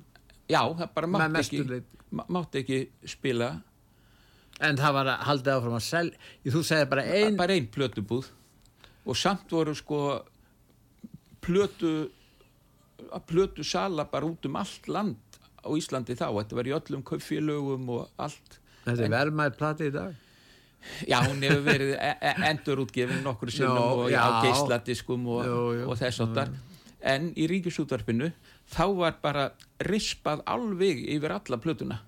[0.51, 1.97] já, það bara mestu ekki, leyti.
[2.11, 3.61] má- mátti ekki spila
[4.59, 8.25] En það var að haldið áfram að selja, þú segir bara ein, bara ein plötubúð
[9.07, 9.99] og samt voru sko
[11.41, 12.09] plötu
[13.29, 15.17] plötu sala bara út um allt land
[15.63, 19.91] á Íslandi þá, þetta var í öllum kaupfélögum og allt Þetta er verðmætt plati í
[19.91, 20.13] dag.
[21.09, 24.21] Já, hún hefur verið e e endurútgefin nokkur sinnum Já, og já.
[24.23, 25.87] á geisladiskum og, Jú, jú.
[25.91, 26.53] og þess áttar
[27.01, 28.29] en í ríkisútvarpinu
[28.71, 29.49] þá var bara
[29.83, 31.99] rispað alveg yfir alla plötuna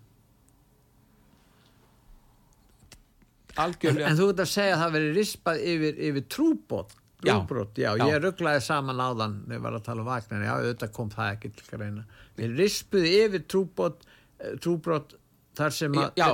[3.65, 6.95] algjörlega en þú ert að segja að það veri rispað yfir, yfir trúbót.
[7.19, 7.33] Já.
[7.35, 8.05] Trúbrot, já, Já.
[8.07, 11.31] ég rugglaði saman áðan þegar ég var að tala um Vagnar, já, auðvitað kom það
[11.33, 12.03] ekki til greina.
[12.39, 14.05] Við rispuði yfir trúbót,
[14.39, 15.17] eh, trúbrot
[15.59, 16.13] þar sem að...
[16.15, 16.29] Já,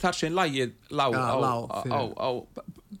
[0.00, 2.30] þar sem lagið lá Já, á, á, á, á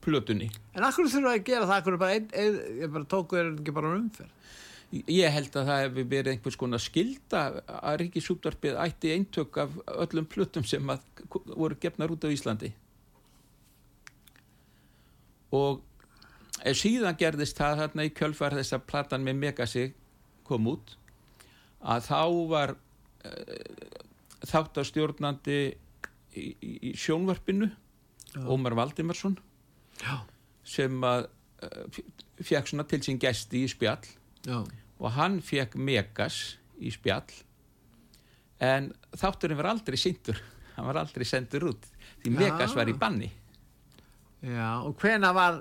[0.04, 3.50] plötunni En akkur þurfa að gera það, akkur bara, ein, ein, ég bara tóku þér
[3.56, 4.30] ekki bara um umferð.
[5.10, 7.40] Ég held að það hefur verið einhvers konar skilda
[7.80, 11.02] að ríkisútvarpið ætti eintök af öllum plötum sem að
[11.50, 12.70] voru gefnar út á Íslandi.
[15.54, 15.82] Og
[16.62, 19.86] eh, síðan gerðist það þarna í kjölfar þess að platan með Megasi
[20.44, 20.96] kom út
[21.84, 23.96] að þá var uh,
[24.48, 25.58] þáttastjórnandi
[26.36, 27.68] í, í, sjónvarpinu
[28.50, 29.36] Ómar Valdimarsson
[30.00, 30.24] Já,
[30.66, 31.28] sem að
[31.64, 32.00] uh,
[32.40, 34.04] fekk svona til sín gesti í spjall.
[34.44, 37.30] Já, og hann fekk Megas í spjall
[38.64, 40.40] en þátturinn var aldrei sindur
[40.74, 41.88] hann var aldrei sendur út
[42.22, 42.36] því Já.
[42.38, 43.30] Megas var í banni
[44.44, 45.60] já, og hvena var,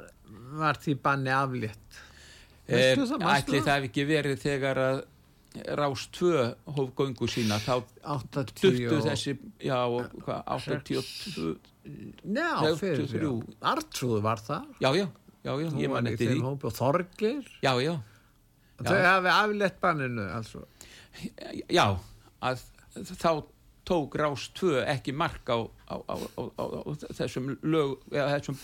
[0.59, 2.01] var því banni aflétt?
[2.67, 3.73] Eh, ætli það?
[3.75, 5.01] hef ekki verið þegar að
[5.77, 6.29] Rás 2
[6.73, 7.75] hóf göngu sína þá
[8.09, 11.51] 80 duttu þessi já, og hvað, 82
[11.83, 12.47] Já,
[12.79, 13.19] fyrir, 83.
[13.19, 13.57] já.
[13.73, 14.65] Artrúð var það.
[14.79, 15.05] já, já,
[15.43, 17.43] já, já, ég man eftir því og Þorgir.
[17.61, 17.93] já, já,
[18.83, 20.63] Þau hafi aflétt banninu, altså.
[21.69, 21.85] já
[22.41, 22.63] að
[23.21, 23.29] þá
[23.85, 25.57] tók Rás 2 ekki mark á,
[25.91, 26.65] á, á, á,
[27.17, 28.59] þessum lög eða þessum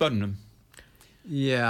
[0.00, 0.36] bönnum
[1.30, 1.68] Já.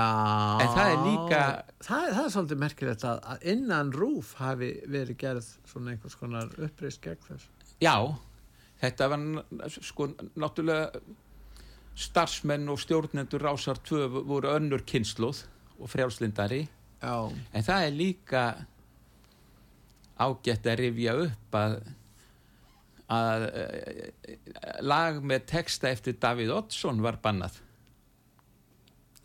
[0.62, 4.68] En það er líka- Það er, það er svolítið merkilegt að, að innan rúf hafi
[4.86, 7.48] verið gerð svona einhvers konar uppreist gegn þess.
[7.82, 7.96] Já,
[8.80, 9.24] þetta var
[9.74, 10.06] sko
[10.38, 11.02] náttúrulega
[11.98, 15.42] starfsmenn og stjórnendur rásar 2 voru önnur kynsluð
[15.80, 16.62] og frjálslindari
[17.02, 17.16] Já.
[17.52, 18.44] en það er líka
[20.20, 21.76] ágætt að rifja upp að,
[23.10, 24.36] að eh,
[24.86, 27.58] lag með texta eftir Davíð Oddsson var bannað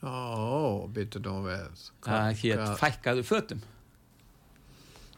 [0.05, 1.85] Ó, byttu nú við.
[2.05, 3.61] það hétt Hvað- fækkaðu fötum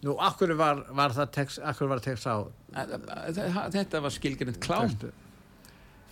[0.06, 2.46] Nú, akkur var, var það text, akkur var text á?
[3.74, 4.92] Þetta var skilgrind klám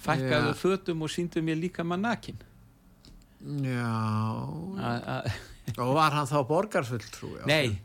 [0.05, 0.57] fækkaðu Já.
[0.57, 2.39] fötum og síndu mér líka mannakin
[3.45, 3.93] Já.
[4.81, 5.31] að
[5.77, 7.45] Og var hann þá borgarfulltrúi?
[7.45, 7.79] Nei,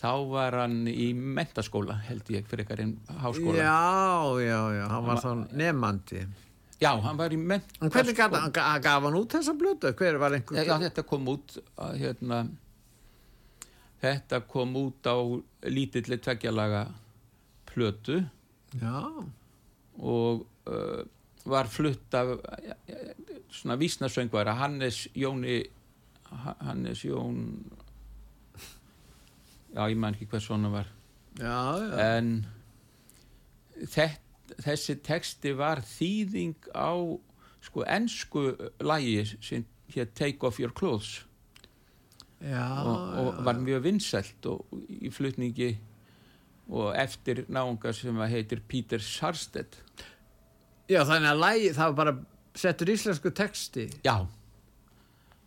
[0.00, 3.58] þá var hann í mentaskóla held ég fyrir en háskóla.
[3.60, 6.22] Já, já, já, hann var þá nefandi.
[6.80, 7.84] Já, hann var í mentaskóla.
[7.84, 9.92] En hvernig gaf gaf hann út þessa blötu?
[9.98, 10.64] Hver var einhver?
[10.64, 11.58] Já, þetta kom út
[12.00, 12.40] hérna,
[14.00, 15.16] þetta kom út á
[15.68, 16.86] lítilli tveggjalaga
[17.70, 18.22] plötu
[18.80, 19.02] Já,
[20.00, 21.02] og uh,
[21.50, 22.32] var flutt af
[23.50, 25.60] svona vísnasöngvara Hannes Jóni
[26.30, 27.40] Ha- Hannes Jón
[29.74, 30.90] já, ég man ekki hvað svona var.
[31.38, 32.06] Já, já.
[32.18, 32.30] en
[33.88, 36.92] þett, þessi texti var þýðing á
[37.64, 38.46] sko ennsku
[38.82, 41.26] lægi sem hér Take Off Your Clothes.
[42.40, 45.74] Já, og, og var mjög vinsælt og í flutningi
[46.70, 49.76] og eftir náunga sem heitir Peter Sarstedt
[50.90, 52.14] já, þannig að lægi, það var bara
[52.60, 53.86] settur íslensku texti.
[54.06, 54.24] Já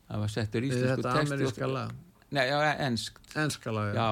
[0.08, 1.94] það var settur íslensku þetta texti ameríska og, lag,
[2.34, 3.94] nei, já, enskt enska lag.
[3.96, 4.08] Já.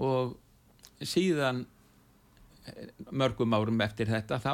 [0.00, 0.36] og
[1.04, 1.64] síðan
[3.12, 4.52] mörgum árum eftir þetta þá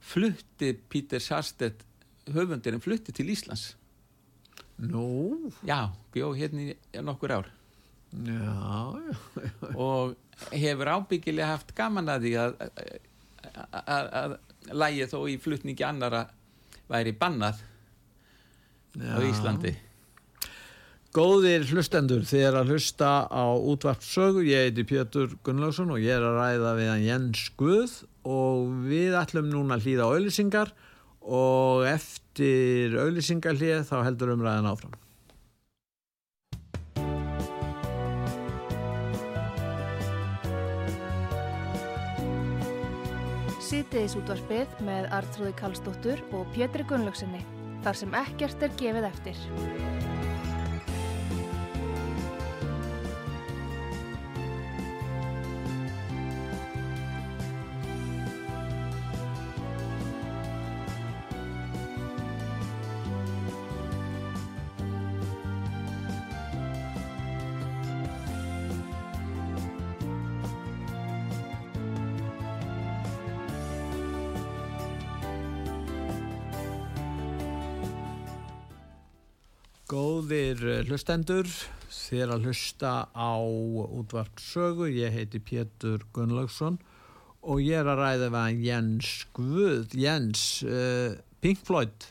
[0.00, 1.82] flutti Peter Sarstedt
[2.30, 3.74] höfundurinn flutti til Íslands
[4.80, 7.48] Nú, já, bjó hérna í nokkur ár
[8.10, 8.54] já,
[8.96, 9.16] já.
[9.76, 10.16] og
[10.56, 14.36] hefur ábyggilega haft gaman að því að að- að að
[14.82, 16.22] lægi þó í flutningi annara
[16.90, 17.60] væri bannað
[19.00, 19.28] á Já.
[19.30, 19.74] Íslandi
[21.10, 26.14] Góðir hlustendur, þið er að hlusta á útvart sögu, ég heiti Pétur Gunnlaugsson og ég
[26.14, 27.96] er að ræða við hann Jens Guð
[28.30, 30.70] og við ætlum núna að hlýða á auðlýsingar
[31.26, 34.94] og eftir auðlýsingarhlið þá heldur umræðan áfram.
[43.58, 47.42] Sýtiðis útvarpið með Artrúði Kallstóttur og Pétri Gunnlaugsinni.
[47.82, 49.48] Þar sem ekkert er gefið eftir.
[79.90, 81.48] Góðir eh, hlustendur,
[81.90, 86.76] þér að hlusta á útvart sögu, ég heiti Pétur Gunnlaugsson
[87.42, 92.06] og ég er að ræða við Jens Guð, Jens uh, Pink Floyd,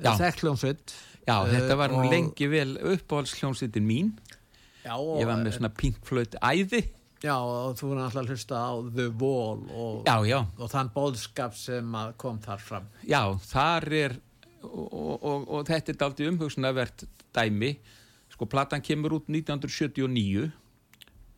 [0.00, 0.14] Já.
[0.18, 0.94] þekkljónsvitt.
[1.28, 4.10] Já, þetta var nú og- lengi vel uppáhaldsljónsitin mín.
[4.84, 6.82] Já, og, Ég var með svona Pink Floyd æði.
[7.24, 10.90] já, og þú er náttúrulega að hlusta á The Wall og, Já, já, og þann
[10.96, 12.88] bóðskap sem kom þar fram.
[13.06, 14.16] já, þar er,
[14.64, 17.04] og, og, og þetta er daldið umhugsunarvert
[17.36, 17.74] dæmi.
[18.34, 20.50] Sko, platan kemur út 1979,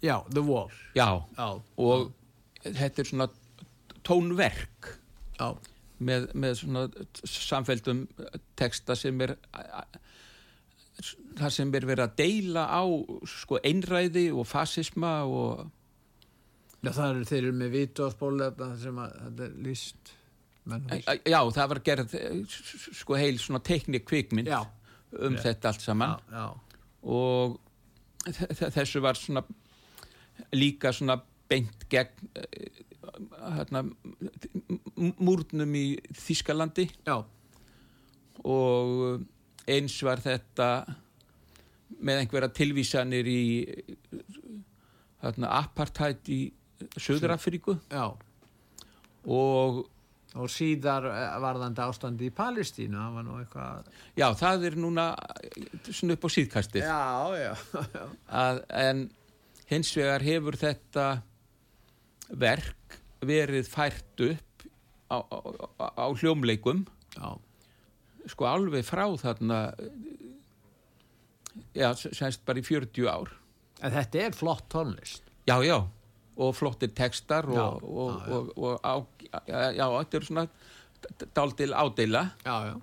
[0.04, 0.70] Já, The Wall.
[0.96, 2.12] já, Já, og
[2.62, 3.26] þetta er svona
[4.06, 4.90] tónverk
[5.38, 5.48] já,
[5.98, 6.82] með, með svona
[7.26, 8.04] samfeldum
[8.60, 9.34] texta sem er
[11.36, 12.82] það sem er verið að deila á
[13.28, 15.66] sko einræði og fasisma og
[16.84, 20.15] já, það eru þeir eru með vítuaspóli þetta sem að þetta er líst.
[20.66, 22.14] Já, það var gerð
[23.00, 24.60] sko heil svona teknik kvikmynd Já,
[25.22, 26.16] um þetta allt saman.
[26.30, 26.46] Já, já.
[27.06, 27.60] og
[28.26, 29.44] þe- þe- þessu var svona
[30.52, 32.82] líka svona beint gegn eh,
[33.56, 33.84] hérna,
[35.22, 35.84] múrnum í
[36.18, 36.88] Þískalandi
[38.44, 39.22] og
[39.70, 40.68] eins var þetta
[42.02, 43.42] með einhverja tilvísanir í
[45.22, 46.40] hérna, apartheid í
[47.00, 47.78] Söðurafríku
[49.26, 49.84] og
[50.36, 53.86] Og síðar eh, varðandi ástandi í Palestínu, það var nú eitthvað...
[54.18, 55.06] já, það er núna
[55.88, 56.84] svona upp á síðkastið.
[56.84, 57.06] Já,
[57.40, 57.52] já,
[57.96, 58.04] já.
[58.42, 59.06] að, en
[59.70, 61.06] hins vegar hefur þetta
[62.36, 64.66] verk verið fært upp
[65.08, 65.38] á, á,
[65.80, 66.84] á, á hljómleikum.
[67.16, 67.36] Já,
[68.26, 69.60] sko alveg frá þarna
[71.76, 73.32] já, semst bara í 40 ár.
[73.84, 75.22] En þetta er flott tónlist.
[75.46, 75.78] já, já,
[76.36, 78.94] og flottir textar og, Já, og, já, og, og á,
[79.76, 80.46] já, þetta er svona
[81.36, 81.72] daldil
[82.44, 82.80] já.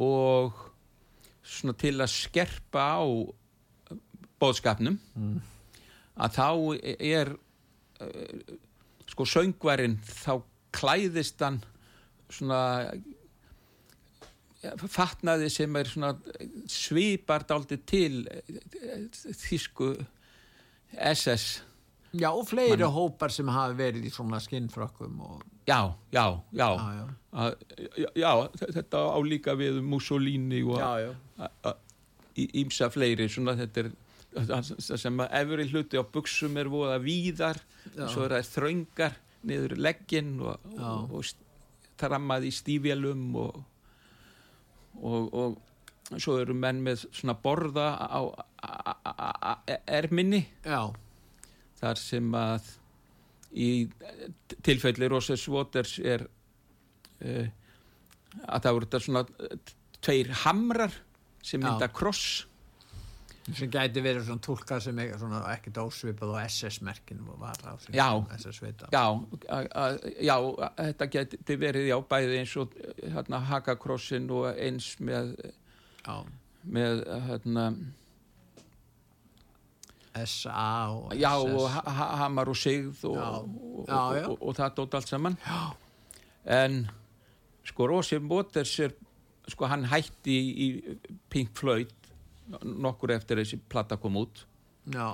[0.00, 0.58] og
[1.42, 3.04] svona til að skerpa á
[4.40, 5.40] bóðskapnum Mm.
[6.16, 6.48] að þá
[7.00, 7.32] er
[8.00, 8.58] uh,
[9.10, 11.58] sko söngvarinn þá klæðist hann
[12.30, 12.60] svona
[14.92, 16.10] fatnaði sem er svona
[16.68, 19.06] svipar daldið til eh,
[19.40, 19.94] þýsku
[21.00, 21.62] SS
[22.12, 25.42] Já, og fleiri Man- hópar sem hafa verið í svona skinnfrökkum og...
[25.68, 27.06] já, já, já, Já, já.
[27.30, 27.54] Að,
[28.18, 30.80] já, þetta á líka við um Mussolini og
[32.34, 33.92] ímsa fleiri svona þetta er
[34.98, 37.58] sem að efri hluti á buksum er voða víðar
[37.94, 38.06] Já.
[38.10, 41.24] svo er það þröngar niður legginn og, og, og
[42.00, 43.60] trammað í stífjælum og,
[45.02, 48.20] og, og svo eru menn með svona borða á
[49.86, 50.42] erminni.
[50.66, 50.90] Já,
[51.80, 52.68] þar sem að
[53.50, 53.70] í
[54.62, 57.48] tilfelli Roses Waters er uh,
[58.46, 60.94] að það voru þetta svona eh, tveir hamrar
[61.42, 61.66] sem Já.
[61.66, 62.46] mynda kross
[63.56, 65.14] sem gæti verið svona tólkað sem er
[65.50, 68.08] ekkert ósvipað og SS-merkin var á sem Já.
[68.92, 69.04] Já,
[70.20, 70.36] já,
[70.76, 75.32] þetta geti verið já, bæði eins og eh, hérna, hakakrossin og eins með,
[76.04, 76.20] Já.
[76.62, 77.66] með hérna,
[80.14, 81.54] SA og já, SS.
[81.54, 83.28] og ha ha- hamar og sigð og, Já.
[83.38, 84.26] og, Já, og, já.
[84.40, 85.60] og, það dótt allt saman já.
[86.46, 86.90] en
[87.64, 88.92] sko Rosie Waters er
[89.48, 90.68] sko hann hætti í,
[91.30, 91.92] Pink Floyd
[92.64, 94.44] nokkur eftir þessi platta kom út
[94.90, 95.12] Já,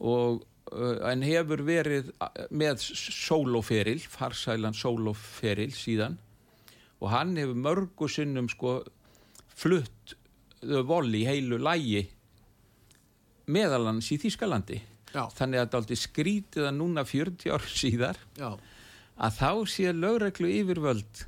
[0.00, 0.42] og
[0.72, 6.18] uh, en hefur verið uh, með sóloferil farsælan sóloferil síðan
[7.00, 8.80] og hann hefur mörgu sinnum sko
[9.54, 10.16] flutt
[10.62, 12.08] voli í heilu lægi
[13.50, 14.78] meðalans í Þískalandi
[15.14, 18.50] já, þannig að þetta aldrei skrítið að núna 40 ár síðar já,
[19.20, 21.26] að þá sé lögreglu yfirvöld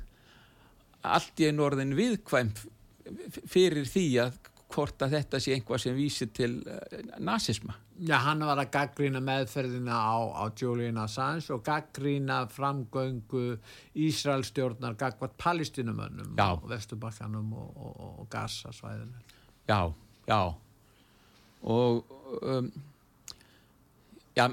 [1.03, 2.53] allt í einu orðin viðkvæm
[3.51, 4.39] fyrir því að
[4.73, 9.19] hvort að þetta sé einhvað sem vísi til uh, nazisma Já, hann var að gaggrína
[9.21, 13.59] meðferðina á, á Julian Assange og gaggrína framgöngu
[14.01, 19.21] Ísraelstjórnar gagvat palestinumönnum og Vesturbakkanum og, og, og, og Gaza-svæðinu.
[19.69, 19.93] Já,
[20.25, 20.41] já
[21.63, 22.03] og
[22.43, 22.71] um,
[24.35, 24.47] já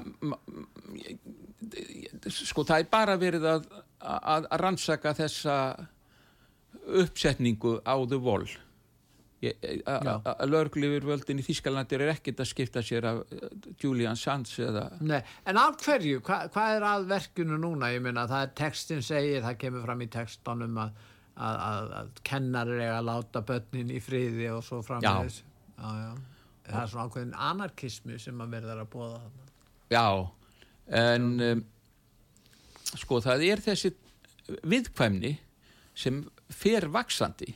[2.31, 3.65] sko það er bara verið að,
[4.01, 5.55] að, að rannsaka þessa
[7.01, 8.47] uppsetningu á The Wall
[9.41, 9.57] Ég-
[9.89, 10.11] að Já.
[10.21, 13.47] að- að lögreglifur völdin í Þískalandir er ekkert að skipta sér af uh,
[13.81, 15.17] Julian Sands eða Nei,
[15.49, 17.89] en af hverju, Hva, hvað er að verkinu núna?
[17.89, 20.91] Ég meina, það er textin segir, það kemur fram í textanum að,
[21.41, 25.41] að, kennarir eiga að láta börnin í friði og svo framvegis.
[25.41, 25.89] Já.
[25.89, 26.13] Já,
[26.71, 29.49] Það er svona ákveðin anarkismi sem að verða að bóða þarna.
[29.91, 30.05] Já,
[31.01, 31.65] en um,
[32.95, 33.93] sko það er þessi
[34.71, 35.35] viðkvæmni
[36.01, 37.53] sem fer vaksandi.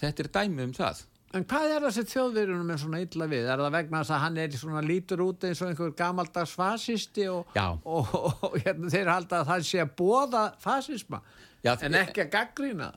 [0.00, 1.04] Þetta er dæmi um það.
[1.34, 3.48] En hvað er það sem þjóðverjunum er svona illa við?
[3.50, 7.24] Er það vegna þess að hann er svona lítur út eins og einhver gamaldags fasisti
[7.30, 11.20] og, og, og, og hérna, þeir halda að það sé að bóða fasisma
[11.64, 12.90] Já, en ekki að gaggrýna?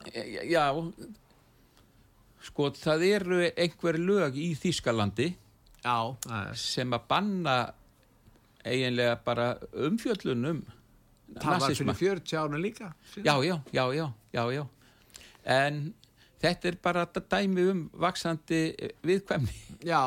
[0.46, 0.64] Já,
[2.48, 5.28] sko það eru einhver lög í Þýskalandi
[5.84, 5.96] Já,
[6.58, 7.58] sem að banna
[8.66, 9.52] eiginlega bara
[9.86, 10.64] umfjöllunum
[11.38, 11.94] Það var fyrir
[12.24, 12.86] 40 ára líka.
[13.20, 14.62] Já, já, já, já, já, já.
[15.44, 15.80] En
[16.40, 18.60] þetta er bara dæmi um vaksandi
[19.04, 19.52] viðkvæmni.
[19.92, 20.00] Já,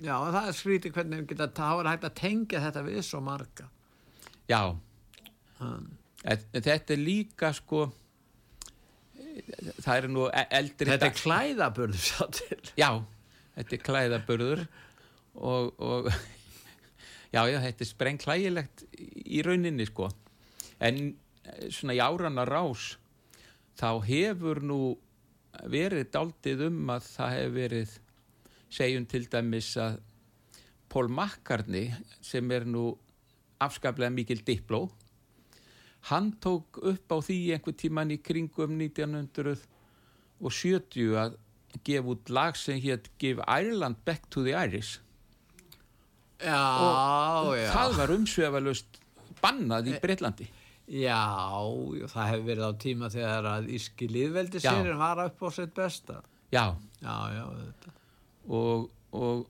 [0.00, 3.20] já, það er skrítið hvernig við geta, það var hægt að tengja þetta við svo
[3.26, 3.66] marga.
[4.50, 4.62] Já,
[5.62, 5.92] Um,
[6.24, 7.84] þetta er líka sko,
[9.82, 12.58] það er nú e- eldri þetta er dag- klæðaburð sá til.
[12.78, 12.90] Já,
[13.56, 14.64] þetta er klæðaburður
[15.34, 16.10] og, og
[17.34, 18.84] já, já, þetta er sprengklægilegt
[19.26, 20.10] í rauninni sko.
[20.82, 21.02] En
[21.44, 22.92] eh, svona í árana rás
[23.80, 24.80] þá hefur nú
[25.72, 27.92] verið daldið um að það hefur verið,
[28.72, 29.98] segjum til dæmis að
[30.92, 31.90] Paul McCartney
[32.24, 32.90] sem er nú
[33.62, 34.86] afskaplega mikil dipló,
[36.10, 41.30] hann tók upp á því einhver tíman í kringum 1970 að
[41.86, 44.98] gefa út lag sem hétt Give Ireland Back to the Irish.
[46.42, 47.70] Já, og já.
[47.70, 48.86] það var umsvefalust
[49.42, 50.46] bannað í Breitlandi
[50.90, 51.22] Já,
[52.10, 56.14] það hefur verið á tíma þegar að Íski liðveldi sérin var upp á sitt besta.
[56.50, 57.44] já, Já, já,
[58.50, 59.46] og og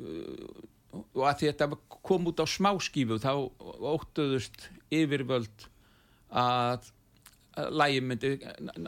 [0.00, 0.48] uh,
[0.94, 1.68] og að þetta
[2.02, 3.30] kom út á smáskífu þá
[3.92, 5.68] óttuðust yfirvöld
[6.30, 6.88] að,
[7.58, 8.32] að lægi myndi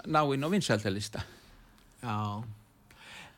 [0.07, 1.22] ná inn á vinsæltalista
[2.03, 2.42] Já.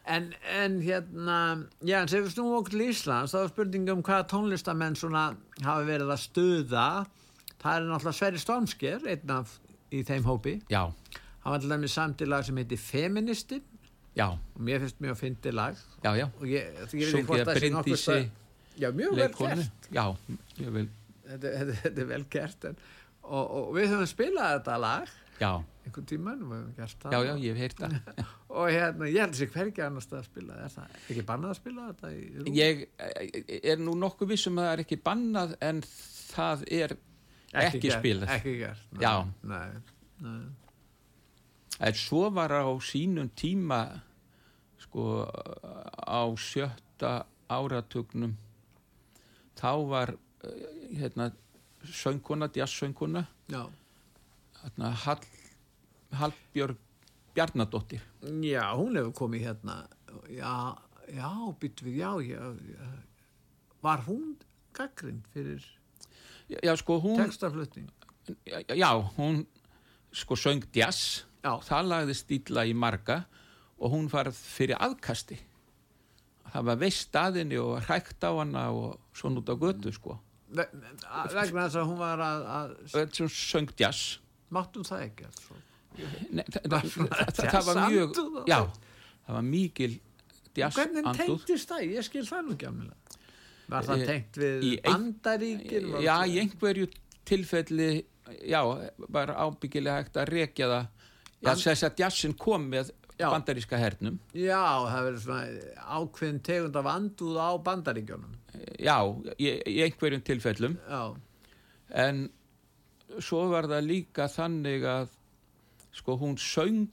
[0.07, 1.37] En, en hérna,
[1.85, 5.23] já, en sem við snúum okkur til Íslands, þá er spurningi um hvaða tónlistamenn svona
[5.65, 6.83] hafa verið að stuða.
[7.63, 9.55] Það er náttúrulega Sverri Stormsker, einn af
[9.97, 10.59] í þeim hópi.
[10.73, 10.83] já,
[11.45, 13.61] Hann var til dæmis samt í lag sem heitir Feministi
[14.17, 15.81] já, og mér finnst mjög að fyndi lag.
[16.05, 18.29] já, já Og ég, ég veit ekki hvort að það sé Bryndísi stað-
[18.81, 19.89] Já, mjög vel leikonu gert.
[19.95, 20.05] já,
[20.61, 20.89] ég vil,
[21.25, 22.65] Þetta, þetta, þetta er vel gert.
[22.69, 22.75] En,
[23.25, 25.51] og, og við höfum spilað þetta lag já,
[25.87, 27.15] einhvern tímann og við höfum gert það.
[27.15, 28.27] já, já, ég hef heyrt það
[28.59, 30.59] Og hérna, ég held sér hvergi annars að spila.
[30.63, 32.85] Er það ekki bannað að spila þetta í ég
[33.73, 35.81] er nú nokkuð vissum að það er ekki bannað en
[36.35, 36.95] það er
[37.55, 39.15] ekki, gert, spilað ekki gert nei, Já.
[39.43, 39.83] nei,
[40.23, 40.45] nei.
[41.89, 43.81] en svo var á sínum tíma
[44.85, 45.25] sko
[46.05, 47.13] á sjötta
[47.51, 48.37] áratugnum
[49.65, 50.13] þá var
[50.45, 50.69] eh,
[51.01, 51.31] hérna
[51.85, 53.65] söngkona, jazzsöngkona Já.
[54.63, 55.25] hérna Hall,
[56.13, 56.77] Hallbjörg
[57.35, 58.03] Bjarnadóttir.
[58.23, 59.89] Já, hún hefur komið hérna.
[60.31, 60.77] Já,
[61.11, 62.45] já, byttu við já, já,
[63.83, 64.37] var hún
[64.73, 65.65] gaggrind fyrir
[66.49, 67.91] já, sko hún textaflutning?
[68.47, 69.43] Já, hún
[70.13, 71.25] sko söng jazz.
[71.43, 73.25] Það lagði stíla í marga
[73.77, 75.37] og hún var fyrir aðkasti
[76.63, 80.19] var veist staðinni og hrækt á hana og svona út á götu sko.
[80.55, 80.69] Ve-
[81.11, 84.19] að- vegna þess að hún var að, að sem söng jazz.
[84.55, 85.27] Máttum það ekki.
[86.31, 87.09] Nei, það, Var það, svona
[87.51, 88.59] það, var mjög já,
[89.27, 89.93] það var mikil
[90.55, 91.19] jazz hvernig andúð.
[91.27, 91.85] tengdist það?
[91.95, 92.97] ég skil það nú ekki afnilega
[93.69, 96.89] var það Eh, tengt við bandaríkin Var já, í einhverju
[97.25, 97.89] tilfelli
[98.51, 98.61] já,
[99.09, 100.87] var ábyggilega hægt að rekja það.
[101.45, 103.29] Já, þess að jazzin kom með Já.
[103.31, 104.19] bandaríska hernum.
[104.35, 108.41] Já, það verður svona ákveðin tegund af andúð á bandaríkjónum
[108.79, 108.97] já,
[109.39, 110.77] í, í einhverjum tilfellum.
[110.89, 111.03] Já,
[112.05, 112.25] en
[113.23, 115.15] svo var það líka þannig að
[115.95, 116.87] sko hún söng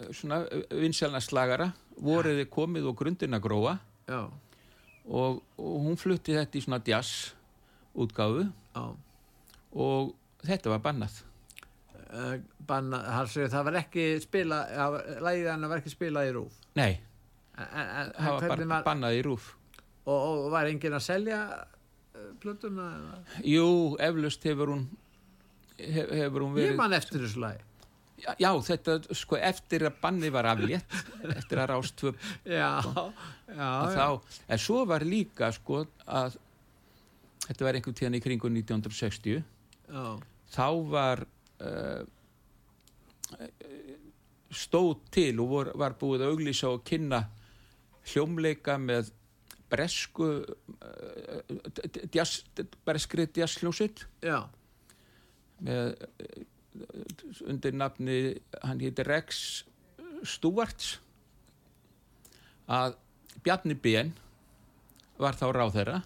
[0.00, 1.70] eh, svona vinselnaslagara
[2.02, 3.76] voruði komið og grundina gróa.
[4.10, 4.26] Já,
[5.08, 7.32] og, og hún flutti þetta í svona jazz
[7.98, 8.46] útgáfu.
[9.72, 10.12] Og
[10.44, 11.22] þetta var bannað
[12.12, 12.36] uh,
[12.68, 14.60] banna, segir, það var ekki spila
[15.24, 16.92] lægið hann var ekki spilað í rúf nei,
[17.56, 19.50] en, en, það var bara var, bannað í rúf
[20.04, 22.88] og, og var enginn að selja uh, plötuna
[23.46, 23.66] jú,
[24.02, 24.86] eflaust hefur hún
[25.78, 27.68] hef, hefur hún ég verið man eftir þessu lægi
[28.22, 30.96] já, já, þetta sko eftir að banni var aflétt
[31.38, 36.38] eftir að rást tvö já, já, að já, þá, en svo var líka sko að
[37.48, 40.04] þetta var einhvern tíðan í kringu 1960 já,
[40.52, 41.24] þá var
[44.52, 47.24] stóð til og vor, var búið að auglýsa og kynna
[48.12, 49.12] hljómleika með
[49.72, 51.60] bresku uh,
[52.12, 52.42] djass,
[52.84, 54.42] breskri jazzljósitt já,
[55.64, 56.40] með uh,
[57.48, 58.18] undir nafni
[58.62, 59.62] hann héti Rex
[60.28, 60.96] Stewarts
[62.72, 62.98] að
[63.42, 64.12] Bjarni Ben
[65.20, 66.00] var þá ráð þeirra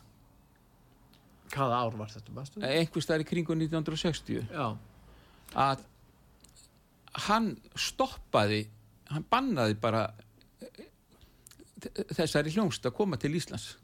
[1.54, 2.62] hvaða ár var þetta bastu?
[2.62, 4.66] einhvers staðar í kringu 1960 já,
[5.54, 5.84] að
[7.26, 8.64] hann stoppaði
[9.12, 10.06] hann bannaði bara
[12.16, 13.76] þessari hljómsd að koma til Íslands.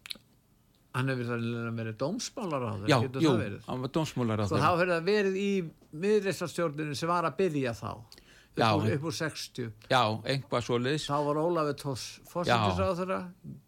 [0.93, 1.31] Hann hefur
[1.73, 3.31] verið dómsmálar á já, getur jú,
[3.65, 5.53] hann var dómsmólar á Sko þá hefur það verið í
[6.03, 8.19] miðreistastjórninu sem var að byrja þá upp,
[8.61, 8.67] Já.
[8.77, 11.07] úr, upp úr 60 já, einhvað svoleiðis.
[11.09, 13.21] Þá var Ólafur Tórs fórsetisráðara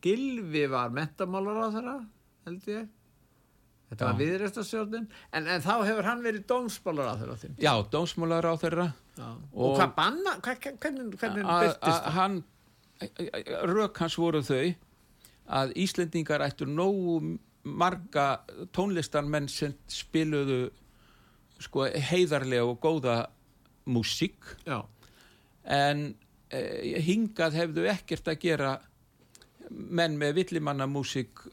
[0.04, 1.96] Gilvi var mentamálaráðara
[2.44, 2.92] held ég
[3.94, 4.10] þetta Já.
[4.12, 7.56] var viðreistastjórnin en, en þá hefur hann verið dómsmálaráðara þinn.
[7.62, 8.86] Já, dómsmólar á þeirra
[9.22, 12.14] og, Og- hvað banna hvernig, hvernig byrtist að það?
[12.18, 12.42] hann
[13.74, 14.74] rök hans voru þau
[15.54, 18.40] að Íslendingar ættu nógu marga
[18.76, 20.68] tónlistarmenn sem spiluðu
[21.64, 23.16] sko heiðarlega og góða
[23.88, 24.36] músík.
[24.66, 24.82] Já,
[25.64, 26.14] en
[26.50, 28.72] eh, hingað hefðu ekkert að gera
[29.70, 31.44] menn með villimanna músík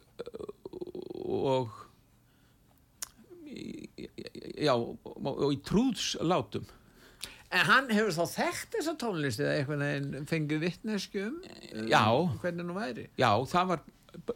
[1.31, 1.71] og
[4.61, 6.67] já og, í trúðslátum
[7.51, 11.39] En hann hefur þá þekkt þessa tónlist eða einhvern veginn fengið vittnesku um
[11.81, 12.03] um Já.
[12.43, 13.81] hvernig nú væri já það var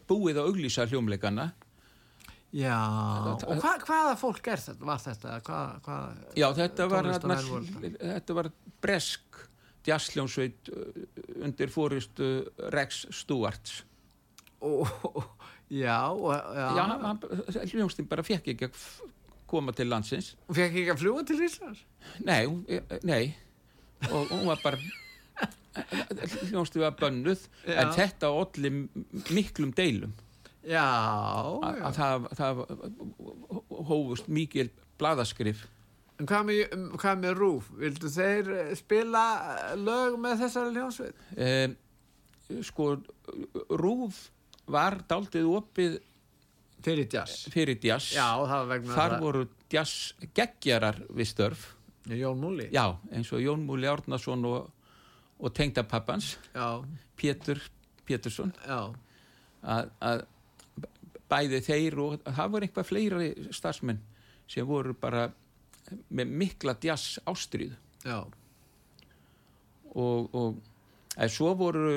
[0.10, 1.52] búið að auglýsa hljómleikana
[2.56, 2.76] Já,
[3.44, 4.86] og hva, hvaða fólk er þetta?
[4.88, 5.32] Var þetta?
[5.44, 7.10] Hvað, hvað, Já, þetta var,
[8.00, 8.50] þetta var
[8.86, 9.42] bresk
[9.86, 11.02] jazzljónsveit uh,
[11.44, 12.30] undir fóristu
[12.74, 13.82] Rex Stewarts.
[14.64, 15.28] og, og,
[15.70, 17.20] já, og, já, Já, hann,
[17.74, 18.72] hljónstinn bara fekk ekki
[19.48, 20.34] koma til landsins.
[20.48, 21.84] Hún fekk ekki að fljúa til Íslands?
[22.26, 23.36] Nei, hún- eh, nei,
[24.12, 24.78] og hún var bara,
[26.50, 27.80] hljónstinn var bönnuð, Já.
[27.82, 28.72] en þetta olli
[29.36, 30.14] miklum deilum.
[30.66, 31.84] Já, Að, já.
[31.86, 34.70] að það, það hófust mikil
[35.00, 35.66] blaðaskrif.
[36.20, 36.62] En hvað með,
[37.02, 37.66] hvað með Rúf?
[37.78, 41.26] Vildu þeir eh, spila eh, lög með þessari hljómsveit?
[41.36, 41.76] Um,
[42.64, 42.88] sko,
[43.70, 44.22] Rúf
[44.72, 45.98] var daldið opið
[46.86, 47.46] Fyrir jazz.
[47.54, 48.12] fyrir jazz.
[48.14, 51.72] Já, það Þar voru jazz geggjarar við störf.
[52.06, 52.68] Jón Múli.
[52.70, 54.70] Já, eins og Jón Múli Árnason og,
[55.42, 56.36] og tengdapappans,
[57.18, 57.62] Pétur
[58.06, 60.26] Pétursson, að, að
[61.32, 64.02] bæði þeir og það voru eitthvað fleiri starfsmenn
[64.52, 65.26] sem voru bara
[66.14, 67.74] með mikla jazz ástríð
[68.06, 68.20] já.
[69.96, 70.60] og, og
[71.18, 71.96] að svo voru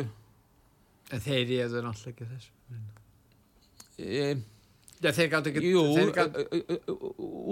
[1.08, 2.50] En þeir réðu náttúrulega ekki þessu.
[3.98, 4.24] e,
[5.02, 5.70] þeir gátt ekki...
[5.72, 5.84] jú,
[6.14, 6.36] gátt...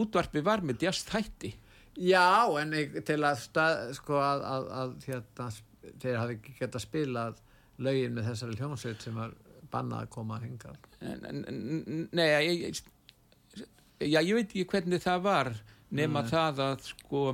[0.02, 1.52] útvarpi var með jazz þætti
[1.96, 2.26] já,
[2.60, 2.74] en
[3.06, 5.48] til að, stað, sko, að, að, að hérna,
[6.02, 7.26] þeir hafi ekki gett að spila
[7.86, 9.34] lögin með þessari hljómsveit sem var
[9.72, 10.74] bannað að koma að hinga.
[12.16, 13.64] Nei, ég, ég,
[14.06, 15.52] já, ég veit ekki hvernig það var
[15.96, 16.30] nema Nei.
[16.30, 17.24] það að sko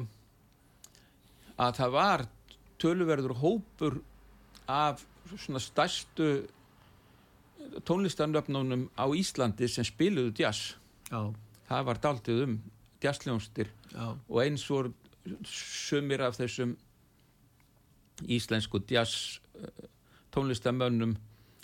[1.62, 2.24] að það var
[2.82, 4.00] töluverður hópur
[4.70, 5.04] af
[5.36, 6.32] svona stærstu
[7.88, 10.74] tónlistarnöfnunum á Íslandi sem spiluðu jazz
[11.10, 11.32] Já,
[11.68, 12.56] það var daldið um
[13.02, 14.92] jazzljónstir já, og eins voru
[15.46, 16.76] sumir af þessum
[18.30, 19.88] íslensku jazz eh,
[20.34, 21.16] tónlistamönnum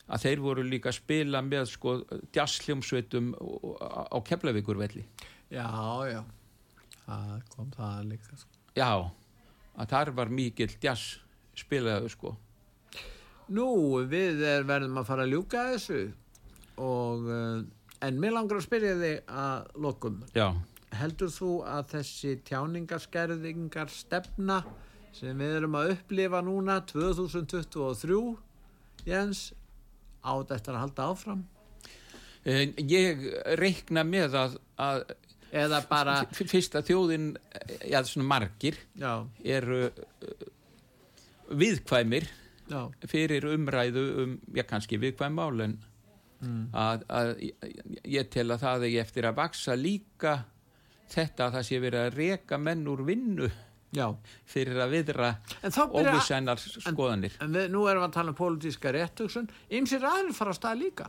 [0.09, 1.95] að þeir voru líka að spila með sko
[2.35, 5.05] jazzhljómsveitum á Keflavíkurvelli.
[5.53, 5.69] já,
[6.09, 6.23] já.
[7.09, 8.59] Það kom það líka, sko.
[8.77, 8.93] Já,
[9.81, 11.19] að þar var mikill jazz
[11.57, 12.35] spilaðu sko.
[13.55, 13.67] Nú,
[14.11, 16.01] við er, verðum að fara að ljúka þessu
[16.79, 17.63] og uh,
[18.05, 20.19] en mér langar að spyrja þig að lokum.
[20.37, 20.49] Já,
[20.99, 24.61] Heldur þú að þessi tjáningaskerðingar stefna
[25.17, 28.21] sem við erum að upplifa núna 2023
[29.09, 29.43] Jens
[30.29, 31.43] átt eftir að halda áfram?
[32.49, 33.25] Ég
[33.61, 35.03] reikna með að, að
[35.53, 37.27] eða bara f- fyrst að þjóðin,
[37.89, 39.13] já svona margir já,
[39.45, 40.47] eru uh,
[41.59, 42.29] viðkvæmir
[42.69, 45.79] já, fyrir umræðu um, já kannski viðkvæm mál en
[46.41, 46.63] mm.
[46.73, 47.89] að, að ég-
[48.19, 50.37] ég tel að það er eftir að vaksa líka
[51.09, 53.49] þetta að það sé verið að reka menn úr vinnu
[53.95, 54.07] já.
[54.49, 55.31] fyrir að viðra
[55.63, 57.37] en óvissennar skoðanir.
[57.45, 59.49] en við, nú erum við að tala um pólitíska réttöksun
[59.79, 61.09] ymsir aðrir fara að stað líka.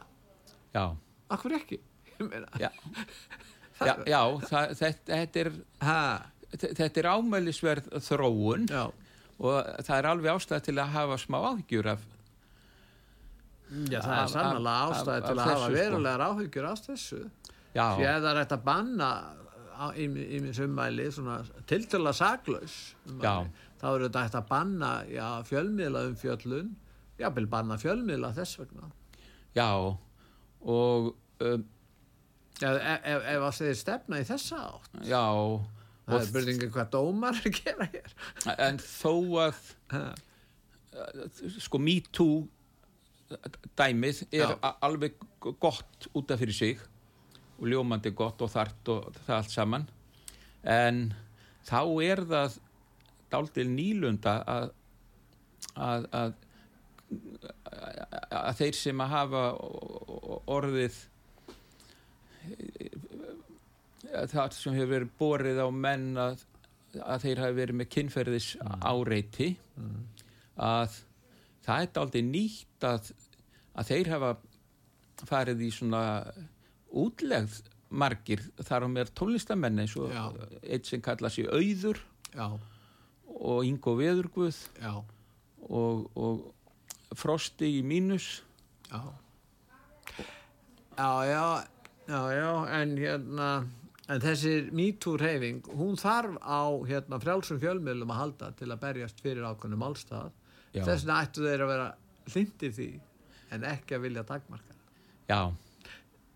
[0.75, 0.85] Já,
[1.29, 1.79] akkur ekki?
[2.19, 2.71] Ég já,
[3.87, 8.67] já, já það, þetta, þetta, er, er ámælisverð þróun.
[8.67, 8.83] Já,
[9.39, 12.01] og það er alveg ástæð til að hafa smá áhyggjur af
[13.89, 15.75] já, það Af- er sannlega ástæði til af að hafa sko.
[15.77, 17.19] verulegar áhyggjur af þessu
[17.75, 19.09] já, því að það er hægt að banna
[19.95, 21.05] í minn summæli
[21.69, 22.73] tiltöla saklaus
[23.23, 23.35] Já.
[23.79, 26.73] þá er þetta hægt að banna já, fjölmiðla um fjöllun
[27.19, 28.89] jábel banna fjölmiðla þess vegna
[29.55, 31.63] já og um,
[32.59, 35.23] ef, ef, ef, að segir stefna í þessa átt já
[36.09, 38.15] það er spurningin hvað dómar er að gera hér.
[38.57, 39.13] En þó
[39.45, 39.61] að
[41.61, 42.47] sko me too
[43.77, 44.71] dæmið er Já.
[44.81, 45.19] alveg
[45.61, 46.81] gott út af fyrir sig
[47.59, 49.87] og ljómandi gott og þart og það allt saman.
[50.65, 51.01] En
[51.67, 52.59] þá er það
[53.29, 54.71] dáltil nýlunda að,
[55.77, 56.37] að, að
[58.29, 59.43] að þeir sem að hafa
[60.49, 60.97] orðið
[64.09, 66.43] það sem hefur verið borið á menn að,
[67.03, 68.49] að þeir hafi verið með kynferðis
[68.81, 69.49] áreiti
[70.59, 70.99] að
[71.65, 73.11] það er aldrei nýtt að,
[73.75, 74.31] að þeir hafa
[75.29, 76.03] farið í svona
[76.89, 80.13] útlegð margir þar á mér tónlistamenn eins og
[80.61, 82.01] eitt sem kalla sig Auður
[82.33, 82.45] já,
[83.39, 84.59] og Ingo Veðurguð
[85.69, 88.43] og, og Frosti í mínus.
[88.91, 89.01] Já.
[90.97, 91.45] Já, já.
[92.09, 93.47] Já, já, en hérna
[94.09, 99.45] en þessi MeToo-reyfing hún þarf á hérna frjálsum fjölmiðlum að halda til að berjast fyrir
[99.45, 100.31] ákveðnum málstað
[100.73, 100.83] Já.
[100.83, 101.87] þess vegna ættu þeir að vera
[102.33, 102.89] hlindir því
[103.55, 104.75] en ekki að vilja takmarka
[105.29, 105.41] já,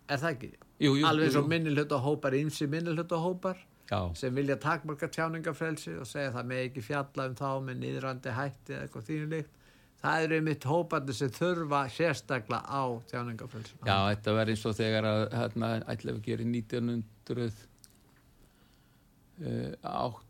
[0.09, 0.51] er það ekki?
[0.83, 1.51] jú, jú, alveg svo jú.
[1.53, 3.57] minnilhutta hópar ymsi minnilhutta hópar
[3.89, 8.37] já, sem vilja takmarka tjáningafrelsi og segja það með ekki fjalla um þá með niðrandi
[8.37, 9.59] hætti eða eitthvað þínulíkt
[10.03, 15.07] það eru einmitt hópandi sem þurfa sérstakla á tjáningafrelsi já, þetta var eins og þegar
[15.07, 17.63] að hérna, ætlaðu að gera 1900
[19.47, 19.71] uh,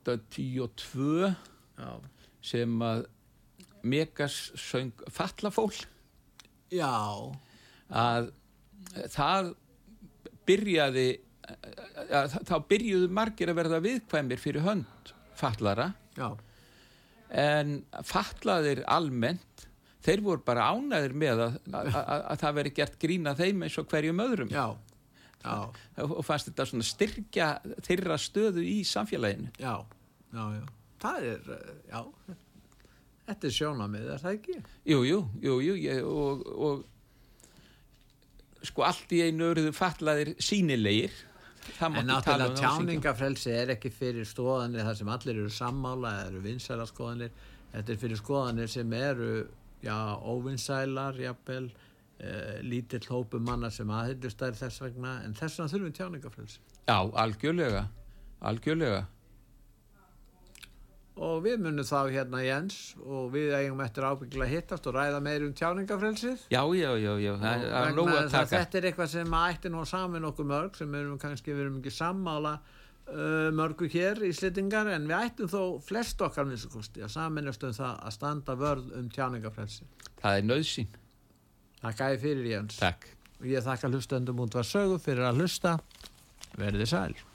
[0.06, 1.90] 8-10-2 já,
[2.54, 3.06] sem að
[3.84, 5.74] Megas söng Fallafól
[6.72, 6.94] já,
[7.90, 8.32] að
[9.12, 9.52] það
[10.48, 11.08] byrjaði
[12.14, 16.30] að, þá byrjuðu margir að verða viðkvæmir fyrir hönd fallara já,
[17.34, 19.68] en fallaðir almennt
[20.04, 23.78] þeir voru bara ánæðir með að, að, að, að það veri gert grína þeim eins
[23.80, 24.66] og hverjum öðrum já,
[25.42, 25.56] já,
[26.06, 27.50] og fannst þetta svona styrkja
[27.88, 29.76] þeirra stöðu í samfélaginu já,
[30.36, 30.64] já, já.
[31.04, 31.52] það er,
[31.90, 32.02] já
[33.24, 34.58] þetta er sjónamið, er það ekki?
[34.94, 36.90] jú, jú, jú, jú ég, og, og
[38.64, 41.16] sko allt í einu öruðu fallaðir sínilegir
[41.84, 46.28] En náttúrulega um á tjáningafrelsi er ekki fyrir skoðanir þar sem allir eru sammála eða
[46.32, 47.32] eru vinsæla skoðanir.
[47.74, 49.32] Þetta er fyrir skoðanir sem eru
[49.84, 51.72] já, óvinsælar jafnvel,
[52.20, 55.18] eh, lítill hópu manna sem aðhyllust þær þess vegna.
[55.24, 57.88] En þess vegna þurfum við tjáningafrelsi Já, algjörlega,
[58.42, 59.06] algjörlega.
[61.14, 65.20] Og við munum þá hérna Jens og við eigum eftir ábyggilega að hittast og ræða
[65.22, 69.74] meir um tjáningafrelsið Já, já, já, já, það það er þetta er eitthvað sem ætti
[69.74, 74.32] nú saman okkur mörg sem erum kannski, við erum ekki sammála uh, mörgu hér í
[74.36, 79.10] slittingar en við ættum þó flest okkar að saminast um það að standa vörð um
[79.14, 79.86] tjáningafrelsi.
[80.22, 80.96] Það er nöðsín.
[81.84, 82.80] Takk að ég fyrir Jens.
[82.80, 83.06] Takk.
[83.42, 85.78] Og ég þakka hlustendum út var sögu fyrir að hlusta.
[86.56, 87.33] Verðið sæl.